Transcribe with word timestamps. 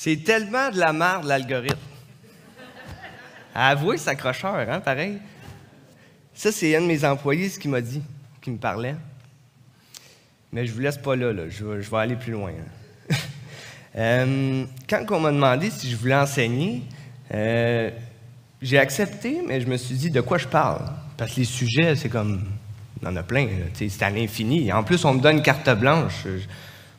C'est 0.00 0.22
tellement 0.22 0.70
de 0.70 0.78
la 0.78 0.92
merde, 0.92 1.24
l'algorithme. 1.24 1.76
Avouez, 3.52 3.98
c'est 3.98 4.10
accrocheur, 4.10 4.54
hein, 4.54 4.78
pareil. 4.78 5.18
Ça, 6.32 6.52
c'est 6.52 6.76
un 6.76 6.82
de 6.82 6.86
mes 6.86 7.04
employés, 7.04 7.48
ce 7.48 7.58
qu'il 7.58 7.72
m'a 7.72 7.80
dit, 7.80 8.00
qui 8.40 8.52
me 8.52 8.58
parlait. 8.58 8.94
Mais 10.52 10.66
je 10.66 10.72
vous 10.72 10.78
laisse 10.78 10.98
pas 10.98 11.16
là, 11.16 11.32
là. 11.32 11.48
Je, 11.48 11.64
vais, 11.64 11.96
aller 11.96 12.14
plus 12.14 12.30
loin. 12.30 12.50
Hein. 12.50 13.16
Euh, 13.96 14.64
quand 14.88 15.04
on 15.10 15.18
m'a 15.18 15.32
demandé 15.32 15.70
si 15.70 15.90
je 15.90 15.96
voulais 15.96 16.14
enseigner, 16.14 16.84
euh, 17.34 17.90
j'ai 18.62 18.78
accepté, 18.78 19.40
mais 19.44 19.60
je 19.60 19.66
me 19.66 19.76
suis 19.76 19.96
dit 19.96 20.10
de 20.10 20.20
quoi 20.20 20.38
je 20.38 20.46
parle? 20.46 20.84
Parce 21.16 21.32
que 21.32 21.40
les 21.40 21.46
sujets, 21.46 21.96
c'est 21.96 22.10
comme. 22.10 22.44
Y 23.02 23.06
en 23.06 23.16
a 23.16 23.24
plein, 23.24 23.48
c'est 23.74 24.02
à 24.02 24.10
l'infini. 24.10 24.72
En 24.72 24.84
plus, 24.84 25.04
on 25.04 25.14
me 25.14 25.20
donne 25.20 25.42
carte 25.42 25.68
blanche. 25.70 26.22
Je, 26.24 26.44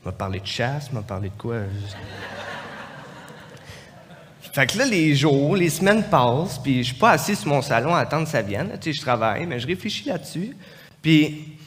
m'a 0.03 0.11
parlé 0.11 0.41
de 0.41 0.45
chasse, 0.45 0.91
m'a 0.91 1.03
parlé 1.03 1.29
de 1.29 1.35
quoi? 1.35 1.59
Fait 4.51 4.65
que 4.65 4.77
là, 4.77 4.85
les 4.85 5.15
jours, 5.15 5.55
les 5.55 5.69
semaines 5.69 6.03
passent, 6.03 6.59
puis 6.59 6.79
je 6.79 6.89
suis 6.89 6.99
pas 6.99 7.11
assis 7.11 7.35
sur 7.35 7.49
mon 7.49 7.61
salon 7.61 7.93
à 7.93 7.99
attendre 7.99 8.23
que 8.23 8.29
ça 8.29 8.41
vienne. 8.41 8.69
Tu 8.81 8.91
sais, 8.91 8.93
je 8.93 9.01
travaille, 9.01 9.45
mais 9.45 9.59
je 9.59 9.67
réfléchis 9.67 10.07
là-dessus. 10.07 10.55
Puis, 11.01 11.57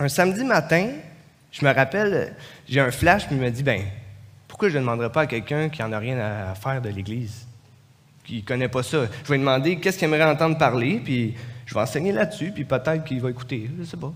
un 0.00 0.08
samedi 0.08 0.44
matin, 0.44 0.90
je 1.52 1.64
me 1.64 1.72
rappelle, 1.72 2.34
j'ai 2.68 2.80
un 2.80 2.90
flash, 2.90 3.26
puis 3.26 3.36
il 3.36 3.40
me 3.40 3.50
dit, 3.50 3.62
ben, 3.62 3.82
pourquoi 4.46 4.68
je 4.68 4.74
ne 4.74 4.80
demanderais 4.80 5.10
pas 5.10 5.22
à 5.22 5.26
quelqu'un 5.26 5.68
qui 5.68 5.82
n'en 5.82 5.92
a 5.92 5.98
rien 5.98 6.18
à 6.18 6.54
faire 6.54 6.82
de 6.82 6.88
l'Église, 6.88 7.46
qui 8.24 8.36
ne 8.36 8.42
connaît 8.42 8.68
pas 8.68 8.82
ça? 8.82 9.06
Je 9.24 9.28
vais 9.28 9.36
lui 9.36 9.44
demander 9.44 9.78
qu'est-ce 9.78 9.98
qu'il 9.98 10.08
aimerait 10.08 10.24
entendre 10.24 10.58
parler, 10.58 11.00
puis 11.02 11.34
je 11.64 11.74
vais 11.74 11.80
enseigner 11.80 12.12
là-dessus, 12.12 12.50
puis 12.52 12.64
peut-être 12.64 13.04
qu'il 13.04 13.20
va 13.20 13.30
écouter, 13.30 13.70
je 13.78 13.84
sais 13.84 13.96
pas. 13.96 14.12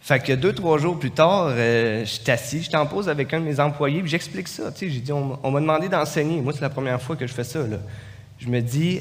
Fait 0.00 0.18
que 0.18 0.32
deux, 0.32 0.54
trois 0.54 0.78
jours 0.78 0.98
plus 0.98 1.10
tard, 1.10 1.48
euh, 1.50 2.00
je 2.00 2.10
suis 2.10 2.30
assis, 2.30 2.62
je 2.62 2.70
t'en 2.70 2.86
pose 2.86 3.08
avec 3.08 3.32
un 3.34 3.40
de 3.40 3.44
mes 3.44 3.60
employés, 3.60 4.00
puis 4.00 4.10
j'explique 4.10 4.48
ça. 4.48 4.72
J'ai 4.78 4.88
dit, 4.88 5.12
on, 5.12 5.50
m'a 5.50 5.60
demandé 5.60 5.88
d'enseigner. 5.88 6.40
Moi, 6.40 6.54
c'est 6.54 6.62
la 6.62 6.70
première 6.70 7.00
fois 7.00 7.16
que 7.16 7.26
je 7.26 7.32
fais 7.32 7.44
ça. 7.44 7.60
Je 8.38 8.48
me 8.48 8.60
dis, 8.60 9.00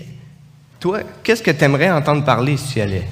toi, 0.80 1.00
qu'est-ce 1.24 1.42
que 1.42 1.52
tu 1.52 1.64
aimerais 1.64 1.90
entendre 1.90 2.26
parler 2.26 2.58
si 2.58 2.74
tu 2.74 2.82
allais? 2.82 3.08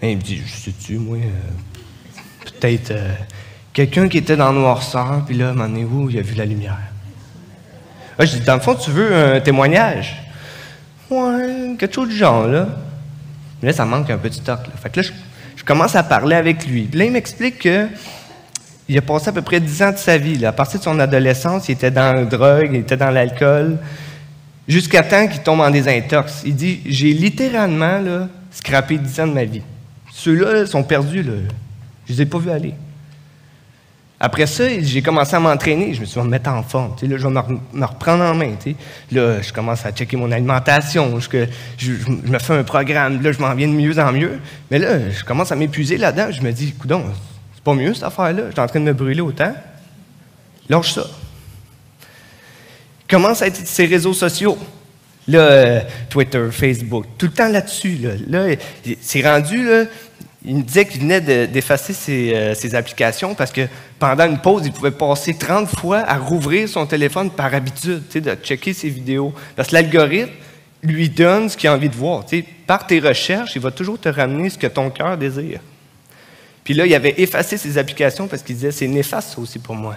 Ben, 0.00 0.08
il 0.08 0.16
me 0.16 0.22
dit, 0.22 0.40
je 0.44 0.54
sais-tu, 0.54 0.98
moi, 0.98 1.18
euh, 1.18 2.20
peut-être 2.44 2.92
euh, 2.92 3.12
quelqu'un 3.72 4.08
qui 4.08 4.18
était 4.18 4.36
dans 4.36 4.52
le 4.52 4.58
noirceur, 4.58 5.24
puis 5.26 5.36
là, 5.36 5.52
m'en 5.52 5.74
est 5.74 5.84
où, 5.84 6.08
il 6.08 6.18
a 6.18 6.22
vu 6.22 6.34
la 6.34 6.46
lumière. 6.46 6.78
Ah, 8.18 8.24
je 8.24 8.36
dis, 8.36 8.40
dans 8.40 8.54
le 8.54 8.60
fond, 8.60 8.74
tu 8.74 8.90
veux 8.90 9.14
un 9.14 9.40
témoignage? 9.40 10.16
Ouais, 11.10 11.76
quelque 11.78 11.94
chose 11.94 12.08
du 12.08 12.16
genre, 12.16 12.46
là. 12.46 12.68
Mais 13.60 13.68
là, 13.68 13.72
ça 13.74 13.84
manque 13.84 14.08
un 14.08 14.18
petit 14.18 14.40
toc. 14.40 14.66
Là. 14.66 14.72
Fait 14.80 14.90
que 14.90 15.00
là, 15.00 15.06
je 15.06 15.12
commence 15.68 15.94
à 15.94 16.02
parler 16.02 16.34
avec 16.34 16.66
lui. 16.66 16.84
Puis 16.84 16.98
là, 16.98 17.04
il 17.04 17.12
m'explique 17.12 17.58
que 17.58 17.88
il 18.88 18.96
a 18.96 19.02
passé 19.02 19.28
à 19.28 19.32
peu 19.32 19.42
près 19.42 19.60
dix 19.60 19.82
ans 19.82 19.92
de 19.92 19.98
sa 19.98 20.16
vie. 20.16 20.42
À 20.46 20.52
partir 20.52 20.80
de 20.80 20.84
son 20.84 20.98
adolescence, 20.98 21.68
il 21.68 21.72
était 21.72 21.90
dans 21.90 22.14
la 22.14 22.24
drogue, 22.24 22.70
il 22.72 22.76
était 22.76 22.96
dans 22.96 23.10
l'alcool, 23.10 23.76
jusqu'à 24.66 25.02
temps 25.02 25.28
qu'il 25.28 25.42
tombe 25.42 25.60
en 25.60 25.70
désintox. 25.70 26.42
Il 26.46 26.54
dit 26.54 26.80
J'ai 26.86 27.12
littéralement 27.12 27.98
là, 27.98 28.28
scrappé 28.50 28.96
dix 28.96 29.20
ans 29.20 29.26
de 29.26 29.34
ma 29.34 29.44
vie. 29.44 29.60
Ceux-là 30.10 30.64
sont 30.64 30.82
perdus. 30.82 31.22
Je 31.22 31.30
ne 31.32 31.42
les 32.08 32.22
ai 32.22 32.26
pas 32.26 32.38
vus 32.38 32.50
aller. 32.50 32.74
Après 34.20 34.46
ça, 34.46 34.64
j'ai 34.80 35.00
commencé 35.00 35.36
à 35.36 35.40
m'entraîner. 35.40 35.94
Je 35.94 36.00
me 36.00 36.04
suis 36.04 36.20
dit, 36.20 36.26
me 36.26 36.30
mettre 36.30 36.50
en 36.50 36.62
forme. 36.64 36.96
là, 37.00 37.16
je 37.16 37.26
vais 37.26 37.30
me, 37.72 37.84
reprendre 37.84 38.24
en 38.24 38.34
main. 38.34 38.54
Là, 39.12 39.40
je 39.40 39.52
commence 39.52 39.86
à 39.86 39.92
checker 39.92 40.16
mon 40.16 40.32
alimentation. 40.32 41.20
Je, 41.20 41.92
me 42.24 42.38
fais 42.40 42.54
un 42.54 42.64
programme. 42.64 43.22
Là, 43.22 43.30
je 43.30 43.38
m'en 43.38 43.54
viens 43.54 43.68
de 43.68 43.74
mieux 43.74 43.96
en 44.00 44.12
mieux. 44.12 44.40
Mais 44.70 44.80
là, 44.80 45.10
je 45.10 45.22
commence 45.24 45.52
à 45.52 45.56
m'épuiser 45.56 45.98
là-dedans. 45.98 46.32
Je 46.32 46.42
me 46.42 46.50
dis, 46.50 46.72
coudon, 46.72 47.04
c'est 47.54 47.62
pas 47.62 47.74
mieux 47.74 47.94
cette 47.94 48.04
affaire-là. 48.04 48.46
Je 48.48 48.52
suis 48.52 48.60
en 48.60 48.66
train 48.66 48.80
de 48.80 48.86
me 48.86 48.92
brûler 48.92 49.20
autant. 49.20 49.54
Lâche 50.68 50.94
ça. 50.94 51.06
Commence 53.08 53.40
à 53.40 53.46
être 53.46 53.56
ces 53.56 53.86
réseaux 53.86 54.14
sociaux. 54.14 54.58
Là, 55.28 55.38
euh, 55.38 55.80
Twitter, 56.10 56.48
Facebook, 56.50 57.04
tout 57.18 57.26
le 57.26 57.32
temps 57.32 57.48
là-dessus. 57.48 57.98
Là, 58.02 58.10
là 58.26 58.56
c'est 59.00 59.22
rendu, 59.22 59.64
là, 59.64 59.84
il 60.48 60.56
me 60.56 60.62
disait 60.62 60.86
qu'il 60.86 61.02
venait 61.02 61.20
d'effacer 61.46 61.94
euh, 62.34 62.54
ses, 62.54 62.74
applications 62.74 63.34
parce 63.34 63.52
que 63.52 63.68
pendant 63.98 64.24
une 64.24 64.38
pause, 64.38 64.62
il 64.64 64.72
pouvait 64.72 64.90
passer 64.90 65.36
30 65.36 65.68
fois 65.68 65.98
à 65.98 66.16
rouvrir 66.16 66.66
son 66.70 66.86
téléphone 66.86 67.30
par 67.30 67.54
habitude, 67.54 68.02
de 68.14 68.34
checker 68.34 68.72
ses 68.72 68.88
vidéos. 68.88 69.34
Parce 69.54 69.68
que 69.68 69.74
l'algorithme 69.74 70.32
lui 70.82 71.10
donne 71.10 71.50
ce 71.50 71.56
qu'il 71.58 71.68
a 71.68 71.74
envie 71.74 71.90
de 71.90 71.94
voir. 71.94 72.24
Par 72.66 72.86
tes 72.86 72.98
recherches, 72.98 73.56
il 73.56 73.60
va 73.60 73.70
toujours 73.70 74.00
te 74.00 74.08
ramener 74.08 74.48
ce 74.48 74.56
que 74.56 74.66
ton 74.66 74.88
cœur 74.88 75.18
désire. 75.18 75.60
Puis 76.64 76.72
là, 76.72 76.86
il 76.86 76.94
avait 76.94 77.20
effacé 77.20 77.58
ses 77.58 77.76
applications 77.76 78.26
parce 78.26 78.42
qu'il 78.42 78.54
disait 78.54 78.72
c'est 78.72 78.88
néfaste 78.88 79.34
ça 79.34 79.40
aussi 79.42 79.58
pour 79.58 79.74
moi. 79.74 79.96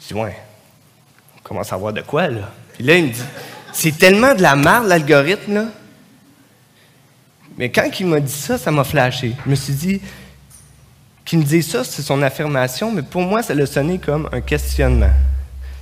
Je 0.00 0.06
dis 0.06 0.14
ouais, 0.14 0.36
on 1.36 1.42
commence 1.42 1.72
à 1.72 1.76
voir 1.76 1.92
de 1.92 2.02
quoi 2.02 2.28
là? 2.28 2.52
Puis 2.74 2.84
là, 2.84 2.96
il 2.96 3.06
me 3.06 3.10
dit 3.10 3.22
c'est 3.72 3.98
tellement 3.98 4.36
de 4.36 4.42
la 4.42 4.54
merde 4.54 4.86
l'algorithme 4.86 5.54
là 5.54 5.64
mais 7.58 7.70
quand 7.70 7.88
il 7.98 8.06
m'a 8.06 8.20
dit 8.20 8.32
ça, 8.32 8.56
ça 8.56 8.70
m'a 8.70 8.84
flashé. 8.84 9.34
Je 9.44 9.50
me 9.50 9.56
suis 9.56 9.74
dit, 9.74 10.00
qu'il 11.28 11.40
me 11.40 11.44
dise 11.44 11.68
ça, 11.68 11.84
c'est 11.84 12.00
son 12.00 12.22
affirmation, 12.22 12.90
mais 12.90 13.02
pour 13.02 13.20
moi, 13.20 13.42
ça 13.42 13.52
l'a 13.52 13.66
sonné 13.66 13.98
comme 13.98 14.30
un 14.32 14.40
questionnement. 14.40 15.10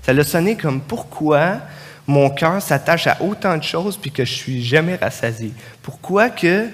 Ça 0.03 0.13
l'a 0.13 0.25
sonné 0.25 0.57
comme 0.57 0.81
pourquoi 0.81 1.59
mon 2.07 2.31
cœur 2.31 2.61
s'attache 2.61 3.07
à 3.07 3.19
autant 3.21 3.57
de 3.57 3.63
choses 3.63 3.97
puis 3.97 4.11
que 4.11 4.25
je 4.25 4.33
suis 4.33 4.65
jamais 4.65 4.97
rassasié? 4.97 5.53
Pourquoi 5.83 6.31
que 6.31 6.69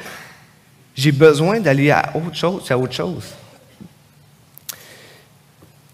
j'ai 0.94 1.12
besoin 1.12 1.60
d'aller 1.60 1.90
à 1.90 2.12
autre 2.14 2.34
chose, 2.34 2.70
à 2.70 2.78
autre 2.78 2.94
chose? 2.94 3.34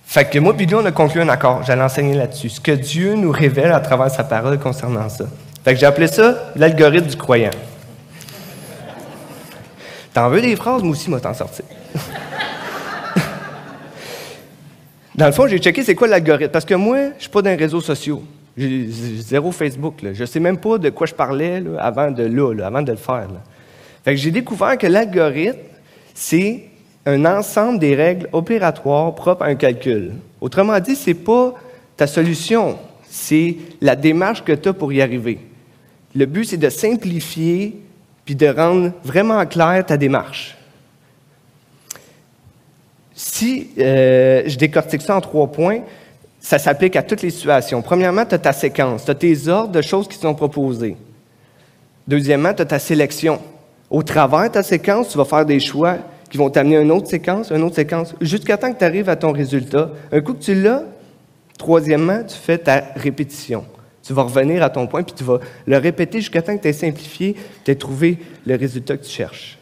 Fait 0.04 0.24
que 0.24 0.38
moi 0.38 0.56
puis 0.56 0.66
lui, 0.66 0.74
on 0.74 0.84
a 0.84 0.92
conclu 0.92 1.20
un 1.20 1.28
accord. 1.28 1.64
J'allais 1.64 1.82
enseigner 1.82 2.14
là-dessus. 2.14 2.48
Ce 2.48 2.60
que 2.60 2.72
Dieu 2.72 3.14
nous 3.14 3.32
révèle 3.32 3.72
à 3.72 3.80
travers 3.80 4.10
sa 4.10 4.22
parole 4.22 4.58
concernant 4.58 5.08
ça. 5.08 5.24
Fait 5.64 5.74
que 5.74 5.80
j'ai 5.80 5.86
appelé 5.86 6.06
ça 6.06 6.52
l'algorithme 6.54 7.08
du 7.08 7.16
croyant. 7.16 7.50
T'en 10.18 10.30
veux 10.30 10.40
des 10.40 10.56
phrases? 10.56 10.82
Moi 10.82 10.90
aussi, 10.90 11.08
moi, 11.08 11.20
t'en 11.20 11.32
sortir. 11.32 11.64
dans 15.14 15.26
le 15.26 15.32
fond, 15.32 15.46
j'ai 15.46 15.58
checké 15.58 15.84
c'est 15.84 15.94
quoi 15.94 16.08
l'algorithme. 16.08 16.50
Parce 16.50 16.64
que 16.64 16.74
moi, 16.74 17.10
je 17.16 17.20
suis 17.22 17.30
pas 17.30 17.40
dans 17.40 17.50
les 17.50 17.56
réseaux 17.56 17.80
sociaux. 17.80 18.24
J'ai 18.56 18.88
zéro 19.20 19.52
Facebook. 19.52 20.02
Là. 20.02 20.14
Je 20.14 20.24
sais 20.24 20.40
même 20.40 20.58
pas 20.58 20.76
de 20.78 20.90
quoi 20.90 21.06
je 21.06 21.14
parlais 21.14 21.62
avant 21.78 22.10
de 22.10 22.24
là, 22.24 22.66
avant 22.66 22.82
de 22.82 22.90
le 22.90 22.98
faire. 22.98 23.28
Fait 24.04 24.10
que 24.10 24.20
j'ai 24.20 24.32
découvert 24.32 24.76
que 24.76 24.88
l'algorithme, 24.88 25.60
c'est 26.14 26.64
un 27.06 27.24
ensemble 27.24 27.78
des 27.78 27.94
règles 27.94 28.28
opératoires 28.32 29.14
propres 29.14 29.44
à 29.44 29.46
un 29.46 29.54
calcul. 29.54 30.14
Autrement 30.40 30.80
dit, 30.80 30.96
c'est 30.96 31.14
pas 31.14 31.54
ta 31.96 32.08
solution, 32.08 32.76
c'est 33.08 33.56
la 33.80 33.94
démarche 33.94 34.42
que 34.42 34.50
tu 34.50 34.68
as 34.68 34.72
pour 34.72 34.92
y 34.92 35.00
arriver. 35.00 35.38
Le 36.16 36.26
but, 36.26 36.44
c'est 36.44 36.56
de 36.56 36.70
simplifier 36.70 37.82
puis 38.28 38.36
de 38.36 38.46
rendre 38.46 38.92
vraiment 39.04 39.46
claire 39.46 39.86
ta 39.86 39.96
démarche. 39.96 40.54
Si 43.14 43.70
euh, 43.78 44.42
je 44.44 44.58
décortique 44.58 45.00
ça 45.00 45.16
en 45.16 45.22
trois 45.22 45.46
points, 45.46 45.78
ça 46.38 46.58
s'applique 46.58 46.94
à 46.96 47.02
toutes 47.02 47.22
les 47.22 47.30
situations. 47.30 47.80
Premièrement, 47.80 48.26
tu 48.26 48.34
as 48.34 48.38
ta 48.38 48.52
séquence, 48.52 49.06
tu 49.06 49.10
as 49.10 49.14
tes 49.14 49.48
ordres 49.48 49.72
de 49.72 49.80
choses 49.80 50.06
qui 50.06 50.18
sont 50.18 50.34
proposées. 50.34 50.98
Deuxièmement, 52.06 52.52
tu 52.52 52.60
as 52.60 52.66
ta 52.66 52.78
sélection. 52.78 53.40
Au 53.88 54.02
travers 54.02 54.48
de 54.48 54.48
ta 54.48 54.62
séquence, 54.62 55.08
tu 55.08 55.16
vas 55.16 55.24
faire 55.24 55.46
des 55.46 55.58
choix 55.58 55.96
qui 56.28 56.36
vont 56.36 56.50
t'amener 56.50 56.76
à 56.76 56.80
une 56.82 56.92
autre 56.92 57.08
séquence, 57.08 57.50
une 57.50 57.62
autre 57.62 57.76
séquence, 57.76 58.14
jusqu'à 58.20 58.58
temps 58.58 58.70
que 58.70 58.78
tu 58.78 58.84
arrives 58.84 59.08
à 59.08 59.16
ton 59.16 59.32
résultat. 59.32 59.88
Un 60.12 60.20
coup 60.20 60.34
que 60.34 60.42
tu 60.42 60.54
l'as, 60.54 60.82
troisièmement, 61.56 62.22
tu 62.24 62.36
fais 62.36 62.58
ta 62.58 62.88
répétition. 62.94 63.64
Tu 64.08 64.14
vas 64.14 64.22
revenir 64.22 64.62
à 64.62 64.70
ton 64.70 64.86
point, 64.86 65.02
puis 65.02 65.14
tu 65.14 65.22
vas 65.22 65.38
le 65.66 65.76
répéter 65.76 66.20
jusqu'à 66.20 66.40
temps 66.40 66.56
que 66.56 66.62
tu 66.62 66.68
aies 66.68 66.72
simplifié, 66.72 67.36
tu 67.62 67.70
aies 67.70 67.74
trouvé 67.74 68.16
le 68.46 68.56
résultat 68.56 68.96
que 68.96 69.04
tu 69.04 69.10
cherches. 69.10 69.58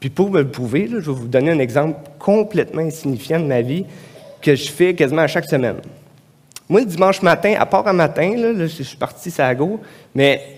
Puis 0.00 0.08
pour 0.08 0.30
me 0.30 0.40
le 0.40 0.48
prouver, 0.48 0.88
je 0.88 0.96
vais 0.96 1.12
vous 1.12 1.28
donner 1.28 1.50
un 1.50 1.58
exemple 1.58 2.00
complètement 2.18 2.80
insignifiant 2.80 3.38
de 3.38 3.44
ma 3.44 3.60
vie 3.60 3.84
que 4.40 4.54
je 4.54 4.70
fais 4.70 4.94
quasiment 4.94 5.20
à 5.20 5.26
chaque 5.26 5.44
semaine. 5.44 5.76
Moi, 6.70 6.80
le 6.80 6.86
dimanche 6.86 7.20
matin, 7.20 7.54
à 7.58 7.66
part 7.66 7.86
un 7.86 7.92
matin, 7.92 8.34
je 8.58 8.82
suis 8.82 8.96
parti 8.96 9.30
à 9.36 9.54
go, 9.54 9.78
mais 10.14 10.56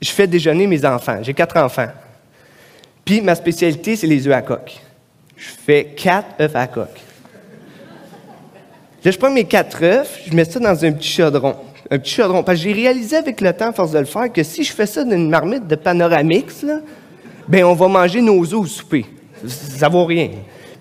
je 0.00 0.10
fais 0.10 0.28
déjeuner 0.28 0.68
mes 0.68 0.84
enfants. 0.84 1.18
J'ai 1.20 1.34
quatre 1.34 1.56
enfants. 1.56 1.88
Puis 3.04 3.20
ma 3.22 3.34
spécialité, 3.34 3.96
c'est 3.96 4.06
les 4.06 4.24
œufs 4.28 4.34
à 4.34 4.42
coque. 4.42 4.80
Je 5.36 5.48
fais 5.48 5.86
quatre 5.96 6.40
œufs 6.40 6.54
à 6.54 6.68
coque. 6.68 7.00
Je 9.12 9.18
prends 9.18 9.30
mes 9.30 9.44
quatre 9.44 9.84
œufs, 9.84 10.20
je 10.26 10.34
mets 10.34 10.44
ça 10.44 10.58
dans 10.58 10.84
un 10.84 10.92
petit 10.92 11.08
chaudron. 11.08 11.54
Un 11.90 11.98
petit 11.98 12.14
chaudron. 12.14 12.42
Parce 12.42 12.58
que 12.58 12.64
j'ai 12.64 12.72
réalisé 12.72 13.16
avec 13.16 13.40
le 13.40 13.52
temps, 13.52 13.68
à 13.68 13.72
force 13.72 13.92
de 13.92 14.00
le 14.00 14.04
faire, 14.04 14.32
que 14.32 14.42
si 14.42 14.64
je 14.64 14.72
fais 14.72 14.86
ça 14.86 15.04
dans 15.04 15.12
une 15.12 15.30
marmite 15.30 15.68
de 15.68 15.76
Panoramix, 15.76 16.66
ben 17.46 17.64
on 17.64 17.74
va 17.74 17.86
manger 17.86 18.20
nos 18.20 18.42
œufs 18.42 18.54
au 18.54 18.66
souper. 18.66 19.06
Ça, 19.46 19.88
vaut 19.88 20.06
rien. 20.06 20.30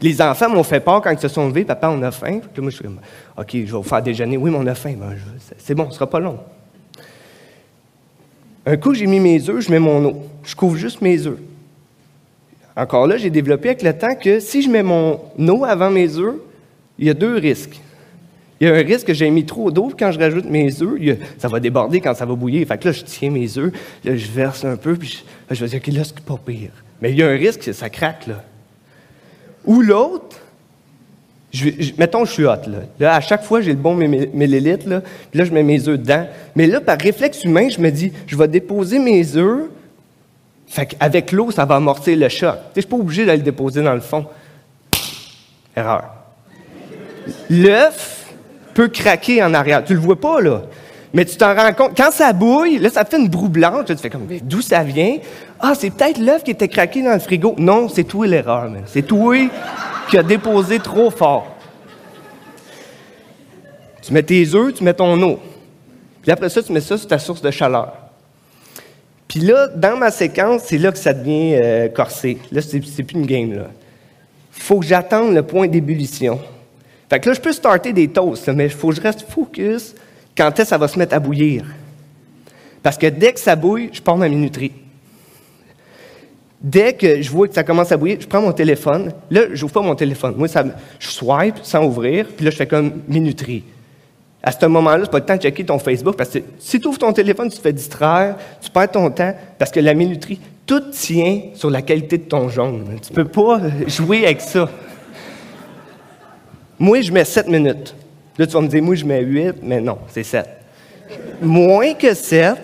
Les 0.02 0.20
enfants 0.22 0.50
m'ont 0.50 0.64
fait 0.64 0.80
peur 0.80 1.02
quand 1.02 1.12
ils 1.12 1.20
se 1.20 1.28
sont 1.28 1.48
levés. 1.48 1.66
Papa, 1.66 1.90
on 1.90 2.02
a 2.02 2.10
faim. 2.10 2.40
Puis 2.52 2.62
moi, 2.62 2.72
je 2.72 2.78
suis 2.78 2.86
comme, 2.86 3.00
OK, 3.38 3.50
je 3.52 3.58
vais 3.60 3.66
vous 3.66 3.84
faire 3.84 4.02
déjeuner. 4.02 4.38
Oui, 4.38 4.50
mais 4.50 4.58
on 4.60 4.68
a 4.68 4.76
faim. 4.76 4.96
Ben, 4.98 5.16
c'est 5.60 5.76
bon, 5.76 5.90
ce 5.92 5.96
sera 5.96 6.10
pas 6.10 6.20
long. 6.20 6.40
Un 8.66 8.78
coup, 8.78 8.96
j'ai 8.96 9.06
mis 9.06 9.20
mes 9.20 9.48
œufs, 9.50 9.62
je 9.62 9.70
mets 9.70 9.80
mon 9.80 10.04
eau. 10.04 10.24
Je 10.44 10.56
couvre 10.56 10.78
juste 10.78 11.02
mes 11.02 11.28
œufs. 11.28 11.38
Encore 12.76 13.06
là, 13.06 13.18
j'ai 13.18 13.30
développé 13.30 13.70
avec 13.70 13.84
le 13.84 13.96
temps 13.96 14.16
que 14.16 14.40
si 14.40 14.64
je 14.64 14.70
mets 14.70 14.84
mon 14.84 15.20
eau 15.38 15.64
avant 15.64 15.92
mes 15.92 16.18
œufs, 16.18 16.36
il 16.98 17.06
y 17.06 17.10
a 17.12 17.14
deux 17.14 17.36
risques. 17.36 17.80
Il 18.60 18.68
y 18.68 18.70
a 18.70 18.74
un 18.74 18.84
risque 18.84 19.08
que 19.08 19.14
j'ai 19.14 19.30
mis 19.30 19.46
trop 19.46 19.70
d'eau 19.70 19.92
quand 19.98 20.12
je 20.12 20.20
rajoute 20.20 20.46
mes 20.46 20.82
œufs. 20.82 21.18
ça 21.38 21.48
va 21.48 21.60
déborder 21.60 22.00
quand 22.00 22.14
ça 22.14 22.26
va 22.26 22.36
bouillir. 22.36 22.68
Fait 22.68 22.78
que 22.78 22.88
là, 22.88 22.92
je 22.94 23.04
tiens 23.04 23.30
mes 23.30 23.58
œufs, 23.58 23.74
là, 24.04 24.16
je 24.16 24.28
verse 24.28 24.64
un 24.64 24.78
peu, 24.78 24.98
je, 25.02 25.18
je 25.52 25.66
vais 25.66 25.68
dire, 25.68 25.82
OK, 25.86 25.94
là, 25.94 26.04
c'est 26.04 26.20
pas 26.22 26.40
pire. 26.44 26.72
Mais 27.02 27.12
il 27.12 27.18
y 27.18 27.24
a 27.24 27.28
un 27.28 27.36
risque 27.36 27.62
que 27.62 27.74
ça 27.74 27.90
craque, 27.90 28.28
là. 28.28 28.44
Ou 29.66 29.82
l'autre, 29.82 30.38
mettons, 31.98 32.24
je 32.24 32.32
suis 32.32 32.46
hot, 32.46 32.68
là. 32.68 32.80
là. 33.00 33.16
à 33.16 33.22
chaque 33.22 33.44
fois, 33.44 33.62
j'ai 33.62 33.72
le 33.72 33.78
bon 33.78 33.96
millilitre, 33.96 34.88
là, 34.88 35.02
puis 35.02 35.40
là, 35.40 35.46
je 35.46 35.52
mets 35.52 35.64
mes 35.64 35.88
œufs 35.88 36.00
dedans. 36.00 36.26
Mais 36.56 36.68
là, 36.68 36.80
par 36.80 36.98
réflexe 36.98 37.44
humain, 37.44 37.68
je 37.70 37.80
me 37.80 37.90
dis, 37.90 38.12
je 38.28 38.38
vais 38.38 38.48
déposer 38.48 39.00
mes 39.00 39.36
œufs, 39.36 39.70
fait 40.68 40.86
qu'avec 40.88 41.32
l'eau, 41.32 41.52
ça 41.52 41.66
va 41.66 41.76
amortir 41.76 42.18
le 42.18 42.30
choc. 42.30 42.56
Je 42.74 42.80
ne 42.80 42.82
suis 42.82 42.90
pas 42.90 42.98
obligé 42.98 43.26
d'aller 43.26 43.40
le 43.40 43.44
déposer 43.44 43.82
dans 43.82 43.94
le 43.94 44.02
fond. 44.02 44.26
Erreur. 45.76 46.06
L'œuf, 47.50 48.15
peut 48.76 48.90
craquer 48.90 49.42
en 49.42 49.54
arrière. 49.56 49.84
Tu 49.84 49.96
le 49.96 50.00
vois 50.00 50.20
pas, 50.20 50.40
là. 50.42 50.62
Mais 51.14 51.24
tu 51.24 51.38
t'en 51.38 51.56
rends 51.56 51.74
compte. 51.74 51.92
Quand 51.96 52.12
ça 52.12 52.34
bouille, 52.34 52.78
là, 52.78 52.90
ça 52.90 53.06
fait 53.06 53.18
une 53.18 53.30
broue 53.30 53.48
blanche. 53.48 53.86
tu 53.86 53.96
fais 53.96 54.10
comme, 54.10 54.28
d'où 54.44 54.62
ça 54.62 54.84
vient? 54.84 55.18
Ah, 55.60 55.74
c'est 55.74 55.90
peut-être 55.90 56.20
l'œuf 56.20 56.44
qui 56.44 56.52
était 56.52 56.68
craqué 56.68 57.02
dans 57.02 57.14
le 57.14 57.20
frigo. 57.20 57.56
Non, 57.58 57.88
c'est 57.88 58.04
toi 58.04 58.28
l'erreur, 58.28 58.70
C'est 58.86 59.02
toi 59.02 59.38
qui 60.10 60.18
a 60.18 60.24
déposé 60.24 60.78
trop 60.80 61.10
fort. 61.10 61.56
Tu 64.02 64.12
mets 64.14 64.24
tes 64.24 64.54
œufs, 64.54 64.74
tu 64.74 64.84
mets 64.84 64.94
ton 64.94 65.20
eau. 65.24 65.40
Puis 66.22 66.32
après 66.32 66.50
ça, 66.50 66.62
tu 66.62 66.74
mets 66.74 66.82
ça 66.82 66.98
sur 66.98 67.08
ta 67.08 67.18
source 67.18 67.42
de 67.42 67.50
chaleur. 67.50 67.94
Puis 69.28 69.40
là, 69.40 69.68
dans 69.70 69.98
ma 69.98 70.12
séquence, 70.12 70.64
c'est 70.66 70.78
là 70.78 70.92
que 70.92 70.98
ça 70.98 71.14
devient 71.14 71.56
euh, 71.56 71.88
corsé. 71.88 72.38
Là, 72.52 72.62
c'est, 72.62 72.80
plus 72.80 73.18
une 73.18 73.26
game, 73.26 73.54
là. 73.54 73.68
faut 74.52 74.80
que 74.80 74.86
j'attende 74.86 75.34
le 75.34 75.44
point 75.44 75.68
d'ébullition. 75.68 76.40
Fait 77.10 77.20
que 77.20 77.30
là, 77.30 77.36
je 77.36 77.42
peux 77.42 77.54
starter 77.54 77.94
des 77.94 78.08
toasts, 78.08 78.50
mais 78.50 78.66
il 78.66 78.72
faut 78.72 78.90
que 78.90 78.96
je 78.96 79.02
reste 79.02 79.26
focus 79.30 79.94
quand 80.36 80.48
est-ce 80.48 80.64
que 80.64 80.68
ça 80.68 80.78
va 80.78 80.88
se 80.88 80.98
mettre 80.98 81.16
à 81.16 81.20
bouillir. 81.20 81.66
Parce 82.82 82.98
que 82.98 83.08
dès 83.08 83.34
que 83.34 83.40
ça 83.40 83.56
bouille, 83.56 83.90
je 83.94 84.02
pars 84.02 84.18
ma 84.18 84.30
minuterie. 84.30 84.72
Dès 86.62 86.94
que 86.94 87.22
je 87.22 87.30
vois 87.30 87.48
que 87.48 87.54
ça 87.54 87.64
commence 87.64 87.92
à 87.92 87.98
bouillir, 87.98 88.18
je 88.20 88.28
prends 88.28 88.42
mon 88.42 88.52
téléphone. 88.52 89.12
Là, 89.30 89.42
je 89.54 89.62
n'ouvre 89.62 89.74
pas 89.74 89.82
mon 89.82 89.96
téléphone. 89.96 90.34
Moi, 90.38 90.48
ça, 90.48 90.64
je 91.00 91.08
swipe 91.08 91.58
sans 91.62 91.86
ouvrir, 91.86 92.28
puis 92.36 92.44
là, 92.44 92.52
je 92.52 92.56
fais 92.56 92.68
comme 92.68 92.92
minuterie. 93.08 93.64
À 94.42 94.52
ce 94.52 94.66
moment-là, 94.66 95.02
c'est 95.04 95.12
pas 95.12 95.20
le 95.20 95.26
temps 95.26 95.36
de 95.36 95.42
checker 95.42 95.64
ton 95.64 95.80
Facebook, 95.80 96.16
parce 96.16 96.30
que 96.30 96.40
si 96.60 96.80
tu 96.80 96.88
ouvres 96.88 96.98
ton 96.98 97.14
téléphone, 97.14 97.50
tu 97.50 97.58
te 97.58 97.62
fais 97.62 97.74
distraire, 97.74 98.36
tu 98.62 98.70
perds 98.70 98.92
ton 98.92 99.10
temps, 99.10 99.34
parce 99.58 99.72
que 99.72 99.80
la 99.80 99.94
minuterie, 99.94 100.40
tout 100.66 100.82
tient 100.92 101.42
sur 101.54 101.70
la 101.70 101.82
qualité 101.82 102.18
de 102.18 102.24
ton 102.24 102.50
jaune. 102.50 102.86
Tu 103.06 103.14
peux 103.14 103.26
pas 103.26 103.62
jouer 103.88 104.26
avec 104.26 104.42
ça. 104.42 104.70
Moi, 106.78 107.02
je 107.02 107.12
mets 107.12 107.26
7 107.26 107.48
minutes. 107.48 107.96
Là, 108.38 108.46
tu 108.46 108.54
vas 108.54 108.62
me 108.62 108.68
dire, 108.68 108.84
moi, 108.84 108.96
je 108.96 109.06
mets 109.06 109.22
8, 109.22 109.56
mais 109.64 109.80
non, 109.80 109.98
c'est 110.10 110.24
7. 110.24 110.46
Moins 111.42 111.94
que 111.94 112.14
7, 112.14 112.58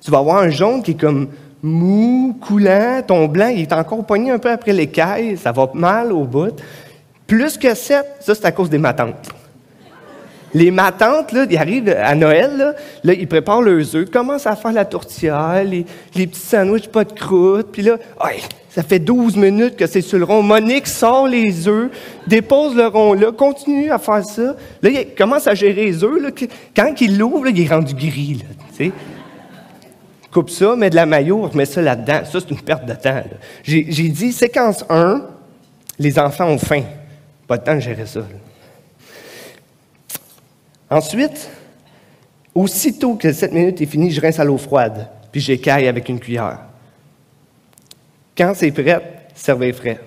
tu 0.00 0.10
vas 0.10 0.18
avoir 0.18 0.38
un 0.38 0.50
jaune 0.50 0.82
qui 0.82 0.92
est 0.92 1.00
comme 1.00 1.28
mou, 1.62 2.38
coulant, 2.40 3.02
ton 3.04 3.26
blanc, 3.26 3.48
il 3.48 3.62
est 3.62 3.72
encore 3.72 4.04
pogné 4.04 4.30
un 4.30 4.38
peu 4.38 4.50
après 4.50 4.72
l'écaille, 4.72 5.36
ça 5.36 5.50
va 5.52 5.68
mal 5.74 6.12
au 6.12 6.24
bout. 6.24 6.54
Plus 7.26 7.58
que 7.58 7.74
7, 7.74 8.04
ça, 8.20 8.34
c'est 8.34 8.44
à 8.44 8.52
cause 8.52 8.70
des 8.70 8.78
matantes. 8.78 9.30
Les 10.54 10.70
matantes, 10.70 11.32
là, 11.32 11.44
ils 11.50 11.56
arrivent 11.56 11.88
à 11.88 12.14
Noël, 12.14 12.76
là, 13.02 13.12
ils 13.12 13.26
préparent 13.26 13.62
leurs 13.62 13.96
œufs, 13.96 14.08
commencent 14.10 14.46
à 14.46 14.54
faire 14.54 14.72
la 14.72 14.84
tourtière, 14.84 15.64
les, 15.64 15.84
petits 16.14 16.40
sandwichs 16.40 16.88
pas 16.88 17.04
de 17.04 17.12
croûte, 17.12 17.68
puis 17.72 17.82
là, 17.82 17.96
ça 18.76 18.82
fait 18.82 18.98
12 18.98 19.36
minutes 19.38 19.74
que 19.76 19.86
c'est 19.86 20.02
sur 20.02 20.18
le 20.18 20.26
rond. 20.26 20.42
Monique 20.42 20.86
sort 20.86 21.26
les 21.26 21.66
œufs, 21.66 21.90
dépose 22.26 22.76
le 22.76 22.86
rond 22.88 23.14
là, 23.14 23.32
continue 23.32 23.90
à 23.90 23.96
faire 23.96 24.22
ça. 24.22 24.54
Là, 24.82 24.90
il 24.90 25.14
commence 25.14 25.46
à 25.46 25.54
gérer 25.54 25.86
les 25.86 26.04
œufs. 26.04 26.34
Quand 26.76 27.00
il 27.00 27.16
l'ouvre, 27.16 27.48
il 27.48 27.58
est 27.58 27.72
rendu 27.72 27.94
gris. 27.94 28.44
Coupe 30.30 30.50
ça, 30.50 30.76
mets 30.76 30.90
de 30.90 30.94
la 30.94 31.06
maillot, 31.06 31.40
remet 31.40 31.64
ça 31.64 31.80
là-dedans. 31.80 32.20
Ça, 32.30 32.38
c'est 32.38 32.50
une 32.50 32.60
perte 32.60 32.84
de 32.84 32.92
temps. 32.92 33.22
J'ai 33.62 33.82
dit, 34.10 34.30
séquence 34.30 34.84
1, 34.90 35.22
les 35.98 36.18
enfants 36.18 36.48
ont 36.48 36.58
faim. 36.58 36.82
Pas 37.48 37.56
de 37.56 37.64
temps 37.64 37.76
de 37.76 37.80
gérer 37.80 38.04
ça. 38.04 38.20
Ensuite, 40.90 41.48
aussitôt 42.54 43.14
que 43.14 43.32
7 43.32 43.54
minutes 43.54 43.80
est 43.80 43.86
fini, 43.86 44.10
je 44.10 44.20
rince 44.20 44.38
à 44.38 44.44
l'eau 44.44 44.58
froide, 44.58 45.08
puis 45.32 45.40
j'écaille 45.40 45.88
avec 45.88 46.10
une 46.10 46.20
cuillère. 46.20 46.58
Quand 48.36 48.52
c'est 48.54 48.70
prêt, 48.70 49.00
servez 49.34 49.72
frais. 49.72 50.00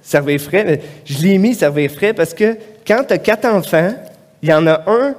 Servez 0.00 0.38
frais, 0.38 0.80
je 1.04 1.18
l'ai 1.18 1.36
mis 1.36 1.54
servez 1.54 1.88
frais 1.88 2.14
parce 2.14 2.32
que 2.32 2.56
quand 2.86 3.04
tu 3.06 3.12
as 3.12 3.18
quatre 3.18 3.44
enfants, 3.44 3.92
il 4.40 4.48
y 4.48 4.54
en 4.54 4.66
a 4.66 4.82
un, 4.86 5.14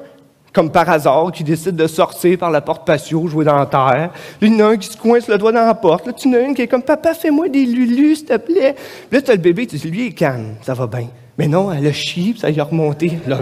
comme 0.51 0.71
par 0.71 0.89
hasard, 0.89 1.31
qui 1.31 1.43
décide 1.43 1.75
de 1.75 1.85
sortir 1.85 2.39
par 2.39 2.49
la 2.49 2.61
porte 2.61 2.87
patio, 2.87 3.27
jouer 3.27 3.45
dans 3.45 3.57
la 3.57 3.67
terre. 3.67 4.11
il 4.41 4.55
y 4.55 4.55
en 4.55 4.65
a 4.65 4.69
un 4.71 4.77
qui 4.77 4.87
se 4.87 4.97
coince 4.97 5.27
le 5.27 5.37
doigt 5.37 5.51
dans 5.51 5.65
la 5.65 5.75
porte. 5.75 6.07
Là, 6.07 6.13
tu 6.13 6.27
en 6.29 6.33
as 6.33 6.39
une 6.39 6.55
qui 6.55 6.63
est 6.63 6.67
comme 6.67 6.81
Papa, 6.81 7.13
fais-moi 7.13 7.49
des 7.49 7.65
lulus, 7.65 8.15
s'il 8.15 8.25
te 8.25 8.37
plaît. 8.37 8.75
là, 9.11 9.21
tu 9.21 9.29
as 9.29 9.35
le 9.35 9.41
bébé, 9.41 9.67
tu 9.67 9.75
dis 9.75 9.87
Lui, 9.87 10.05
il 10.05 10.07
est 10.07 10.13
calme, 10.13 10.55
ça 10.63 10.73
va 10.73 10.87
bien. 10.87 11.07
Mais 11.37 11.47
non, 11.47 11.71
elle 11.71 11.85
a 11.85 11.93
chié, 11.93 12.33
ça 12.35 12.49
y 12.49 12.59
a 12.59 12.63
remonté. 12.63 13.19
Là, 13.27 13.39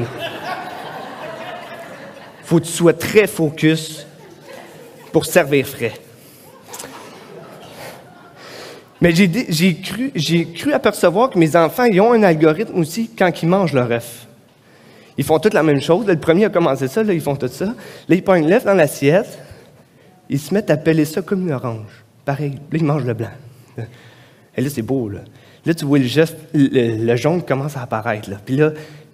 faut 2.44 2.60
que 2.60 2.66
tu 2.66 2.72
sois 2.72 2.94
très 2.94 3.28
focus 3.28 4.06
pour 5.14 5.26
servir 5.26 5.66
frais. 5.66 5.94
Mais 9.02 9.14
j'ai 9.14 9.76
cru, 9.76 10.12
cru 10.56 10.74
apercevoir 10.74 11.30
que 11.30 11.38
mes 11.38 11.56
enfants, 11.56 11.84
ils 11.84 12.02
ont 12.02 12.14
un 12.14 12.24
algorithme 12.24 12.80
aussi 12.80 13.10
quand 13.18 13.32
ils 13.42 13.48
mangent 13.48 13.74
leur 13.74 13.92
œuf. 13.92 14.28
Ils 15.18 15.24
font 15.24 15.40
toutes 15.40 15.54
la 15.54 15.64
même 15.64 15.82
chose. 15.82 16.06
le 16.06 16.18
premier 16.18 16.46
a 16.46 16.50
commencé 16.50 16.88
ça, 16.88 17.04
là, 17.04 17.14
ils 17.14 17.22
font 17.22 17.36
tout 17.36 17.48
ça. 17.48 17.66
Là, 17.66 17.74
ils 18.16 18.24
prennent 18.24 18.50
l'œuf 18.50 18.66
dans 18.66 18.74
l'assiette, 18.74 19.40
ils 20.30 20.40
se 20.40 20.54
mettent 20.54 20.70
à 20.70 20.78
peler 20.78 21.06
ça 21.06 21.22
comme 21.22 21.48
une 21.48 21.54
orange. 21.54 22.06
Pareil. 22.26 22.52
Là, 22.72 22.78
ils 22.78 22.84
mangent 22.84 23.06
le 23.06 23.14
blanc. 23.14 23.30
Et 24.58 24.62
là, 24.62 24.70
c'est 24.70 24.82
beau, 24.82 25.10
là. 25.10 25.20
Là, 25.66 25.74
tu 25.74 25.86
vois 25.86 26.00
le, 26.00 26.06
geste, 26.06 26.38
le, 26.54 27.16
jaune 27.16 27.44
commence 27.44 27.78
à 27.78 27.82
apparaître, 27.82 28.30
là. 28.30 28.38
Puis 28.44 28.56
là, 28.56 28.72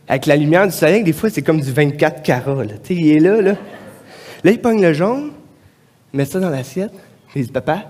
avec 0.07 0.25
la 0.25 0.35
lumière 0.35 0.65
du 0.65 0.73
soleil, 0.73 1.03
des 1.03 1.13
fois, 1.13 1.29
c'est 1.29 1.41
comme 1.41 1.59
du 1.59 1.71
24 1.71 2.21
carats, 2.21 2.63
là. 2.63 2.73
Tu 2.83 2.93
il 2.93 3.17
est 3.17 3.19
là, 3.19 3.41
là. 3.41 3.55
Là, 4.43 4.51
il 4.51 4.59
pogne 4.59 4.81
le 4.81 4.93
jaune, 4.93 5.31
met 6.11 6.25
ça 6.25 6.39
dans 6.39 6.49
l'assiette, 6.49 6.93
puis 7.29 7.41
il 7.41 7.45
dit, 7.47 7.51
papa, 7.51 7.85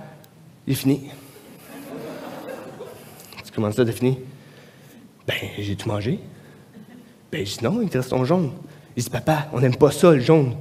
il 0.65 0.73
est 0.73 0.75
fini. 0.75 1.09
Comment 3.55 3.71
ça, 3.71 3.85
fini? 3.85 4.19
Ben, 5.27 5.35
j'ai 5.57 5.75
tout 5.75 5.87
mangé. 5.87 6.19
Ben, 7.31 7.45
je 7.45 7.57
dis 7.57 7.63
non, 7.63 7.81
il 7.81 7.89
te 7.89 7.97
reste 7.97 8.09
ton 8.09 8.25
jaune. 8.25 8.51
Il 8.95 9.03
dit, 9.03 9.09
papa, 9.09 9.47
on 9.53 9.59
n'aime 9.59 9.75
pas 9.75 9.91
ça, 9.91 10.11
le 10.11 10.19
jaune. 10.19 10.55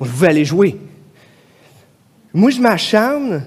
On 0.00 0.04
veut 0.04 0.28
aller 0.28 0.44
jouer. 0.44 0.76
Moi, 2.32 2.50
je 2.50 2.60
m'acharne 2.60 3.44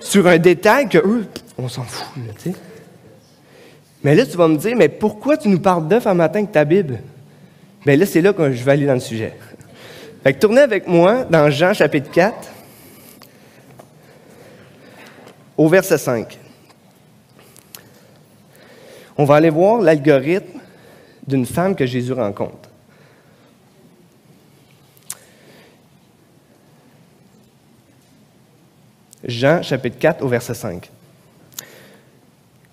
sur 0.00 0.26
un 0.26 0.38
détail 0.38 0.88
que 0.88 0.98
eux, 0.98 1.26
on 1.58 1.68
s'en 1.68 1.82
fout, 1.82 2.06
tu 2.38 2.50
sais. 2.50 2.56
Mais 4.04 4.14
là, 4.14 4.24
tu 4.24 4.36
vas 4.36 4.48
me 4.48 4.56
dire, 4.56 4.76
mais 4.76 4.88
pourquoi 4.88 5.36
tu 5.36 5.48
nous 5.48 5.58
parles 5.58 5.88
d'œuf 5.88 6.06
un 6.06 6.14
matin 6.14 6.38
avec 6.40 6.52
ta 6.52 6.64
Bible? 6.64 7.00
Bien 7.84 7.96
là, 7.96 8.06
c'est 8.06 8.20
là 8.20 8.32
que 8.32 8.52
je 8.52 8.62
vais 8.62 8.72
aller 8.72 8.86
dans 8.86 8.94
le 8.94 9.00
sujet. 9.00 9.32
Fait 10.22 10.32
que 10.32 10.38
tournez 10.38 10.60
avec 10.60 10.86
moi 10.86 11.24
dans 11.24 11.50
Jean 11.50 11.72
chapitre 11.72 12.10
4, 12.10 12.34
au 15.56 15.68
verset 15.68 15.98
5. 15.98 16.38
On 19.18 19.24
va 19.24 19.36
aller 19.36 19.50
voir 19.50 19.80
l'algorithme 19.80 20.60
d'une 21.26 21.46
femme 21.46 21.74
que 21.74 21.86
Jésus 21.86 22.12
rencontre. 22.12 22.68
Jean 29.24 29.62
chapitre 29.62 29.98
4 29.98 30.22
au 30.22 30.28
verset 30.28 30.54
5. 30.54 30.90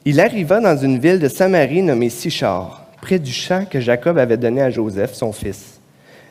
Il 0.06 0.20
arriva 0.20 0.60
dans 0.60 0.78
une 0.78 1.00
ville 1.00 1.20
de 1.20 1.30
Samarie 1.30 1.82
nommée 1.82 2.10
Sichar, 2.10 2.86
près 3.02 3.18
du 3.18 3.32
champ 3.32 3.66
que 3.66 3.80
Jacob 3.80 4.18
avait 4.18 4.38
donné 4.38 4.62
à 4.62 4.70
Joseph, 4.70 5.14
son 5.14 5.32
fils. 5.32 5.80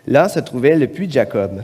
Là 0.06 0.28
se 0.28 0.40
trouvait 0.40 0.76
le 0.76 0.86
puits 0.86 1.06
de 1.06 1.12
Jacob. 1.12 1.62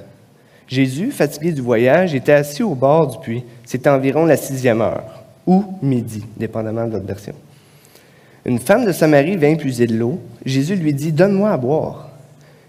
Jésus, 0.66 1.10
fatigué 1.10 1.52
du 1.52 1.60
voyage, 1.60 2.14
était 2.14 2.32
assis 2.32 2.62
au 2.62 2.74
bord 2.74 3.06
du 3.08 3.18
puits. 3.18 3.44
C'était 3.64 3.90
environ 3.90 4.24
la 4.24 4.36
sixième 4.36 4.80
heure, 4.80 5.22
ou 5.46 5.64
midi, 5.82 6.24
dépendamment 6.36 6.86
de 6.86 6.92
votre 6.92 7.06
version. 7.06 7.34
Une 8.44 8.58
femme 8.58 8.84
de 8.84 8.92
Samarie 8.92 9.36
vint 9.36 9.56
puiser 9.56 9.86
de 9.86 9.96
l'eau. 9.96 10.20
Jésus 10.44 10.76
lui 10.76 10.94
dit, 10.94 11.12
Donne-moi 11.12 11.50
à 11.50 11.56
boire, 11.56 12.10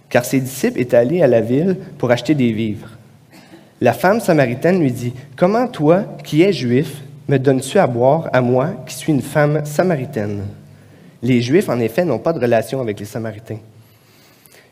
car 0.10 0.26
ses 0.26 0.40
disciples 0.40 0.80
étaient 0.80 0.98
allés 0.98 1.22
à 1.22 1.28
la 1.28 1.42
ville 1.42 1.78
pour 1.98 2.12
acheter 2.12 2.36
des 2.36 2.52
vivres. 2.52 2.98
La 3.82 3.94
femme 3.94 4.20
samaritaine 4.20 4.80
lui 4.82 4.92
dit, 4.92 5.14
Comment 5.36 5.68
toi, 5.68 6.06
qui 6.24 6.42
es 6.42 6.52
juif, 6.52 7.02
me 7.28 7.38
donnes-tu 7.38 7.78
à 7.78 7.88
boire 7.88 8.30
à 8.34 8.42
moi, 8.42 8.72
qui 8.86 8.96
suis 8.96 9.14
une 9.14 9.22
femme 9.22 9.66
samaritaine? 9.66 10.42
Les 11.22 11.42
Juifs, 11.42 11.70
en 11.70 11.80
effet, 11.80 12.06
n'ont 12.06 12.20
pas 12.20 12.32
de 12.32 12.40
relation 12.40 12.80
avec 12.80 13.00
les 13.00 13.06
Samaritains. 13.06 13.60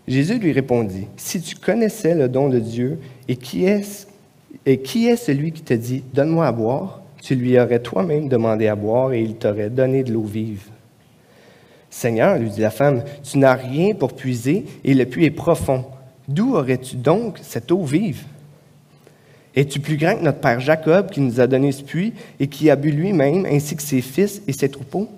Jésus 0.08 0.40
lui 0.40 0.54
répondit, 0.54 1.08
Si 1.18 1.42
tu 1.42 1.56
connaissais 1.56 2.16
le 2.16 2.30
don 2.30 2.48
de 2.48 2.60
Dieu 2.60 3.00
et 3.28 3.36
qui 3.36 3.66
est, 3.66 4.08
et 4.66 4.80
qui 4.80 5.08
est 5.08 5.18
celui 5.18 5.52
qui 5.52 5.62
te 5.62 5.74
dit, 5.74 6.04
Donne-moi 6.14 6.48
à 6.48 6.52
boire, 6.54 7.02
tu 7.22 7.36
lui 7.36 7.60
aurais 7.60 7.80
toi-même 7.80 8.30
demandé 8.30 8.68
à 8.68 8.76
boire 8.76 9.12
et 9.12 9.22
il 9.22 9.36
t'aurait 9.36 9.70
donné 9.70 10.04
de 10.04 10.14
l'eau 10.14 10.24
vive. 10.24 10.64
Seigneur, 11.98 12.38
lui 12.38 12.52
dit 12.52 12.62
la 12.62 12.70
femme, 12.70 13.02
tu 13.24 13.40
n'as 13.40 13.56
rien 13.56 13.96
pour 13.96 14.14
puiser 14.14 14.68
et 14.84 14.94
le 14.94 15.08
puits 15.08 15.26
est 15.26 15.32
profond. 15.32 15.84
D'où 16.28 16.54
aurais-tu 16.54 16.96
donc 16.96 17.40
cette 17.42 17.72
eau 17.72 17.84
vive? 17.84 18.22
Es-tu 19.56 19.80
plus 19.80 19.98
grand 19.98 20.16
que 20.16 20.24
notre 20.24 20.38
père 20.38 20.60
Jacob 20.60 21.10
qui 21.10 21.22
nous 21.22 21.40
a 21.40 21.48
donné 21.48 21.72
ce 21.72 21.82
puits 21.82 22.14
et 22.40 22.46
qui 22.46 22.70
a 22.70 22.76
bu 22.76 22.92
lui-même, 22.92 23.48
ainsi 23.48 23.76
que 23.76 23.82
ses 23.82 24.02
fils 24.02 24.44
et 24.48 24.54
ses 24.54 24.70
troupeaux? 24.70 25.10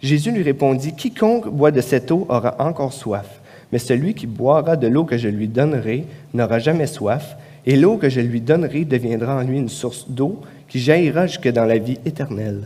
Jésus 0.00 0.32
lui 0.32 0.42
répondit, 0.42 0.94
Quiconque 0.94 1.48
boit 1.48 1.70
de 1.70 1.82
cette 1.82 2.10
eau 2.10 2.26
aura 2.30 2.56
encore 2.60 2.94
soif, 2.94 3.42
mais 3.70 3.78
celui 3.78 4.14
qui 4.14 4.26
boira 4.26 4.76
de 4.76 4.86
l'eau 4.86 5.04
que 5.04 5.18
je 5.18 5.28
lui 5.28 5.48
donnerai 5.48 6.06
n'aura 6.32 6.60
jamais 6.60 6.86
soif, 6.86 7.36
et 7.66 7.76
l'eau 7.76 7.98
que 7.98 8.08
je 8.08 8.22
lui 8.22 8.40
donnerai 8.40 8.86
deviendra 8.86 9.36
en 9.36 9.42
lui 9.42 9.58
une 9.58 9.68
source 9.68 10.08
d'eau 10.08 10.40
qui 10.66 10.80
jaillira 10.80 11.26
jusque 11.26 11.48
dans 11.48 11.66
la 11.66 11.76
vie 11.76 11.98
éternelle. 12.06 12.62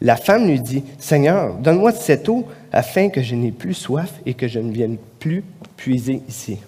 La 0.00 0.16
femme 0.16 0.46
lui 0.46 0.60
dit, 0.60 0.84
Seigneur, 0.98 1.54
donne-moi 1.54 1.92
cette 1.92 2.28
eau 2.28 2.46
afin 2.72 3.08
que 3.08 3.22
je 3.22 3.34
n'ai 3.34 3.50
plus 3.50 3.74
soif 3.74 4.12
et 4.26 4.34
que 4.34 4.46
je 4.46 4.58
ne 4.58 4.70
vienne 4.70 4.98
plus 5.18 5.42
puiser 5.76 6.20
ici. 6.28 6.58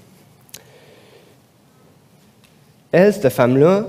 Elle, 2.90 3.12
cette 3.12 3.28
femme-là, 3.28 3.86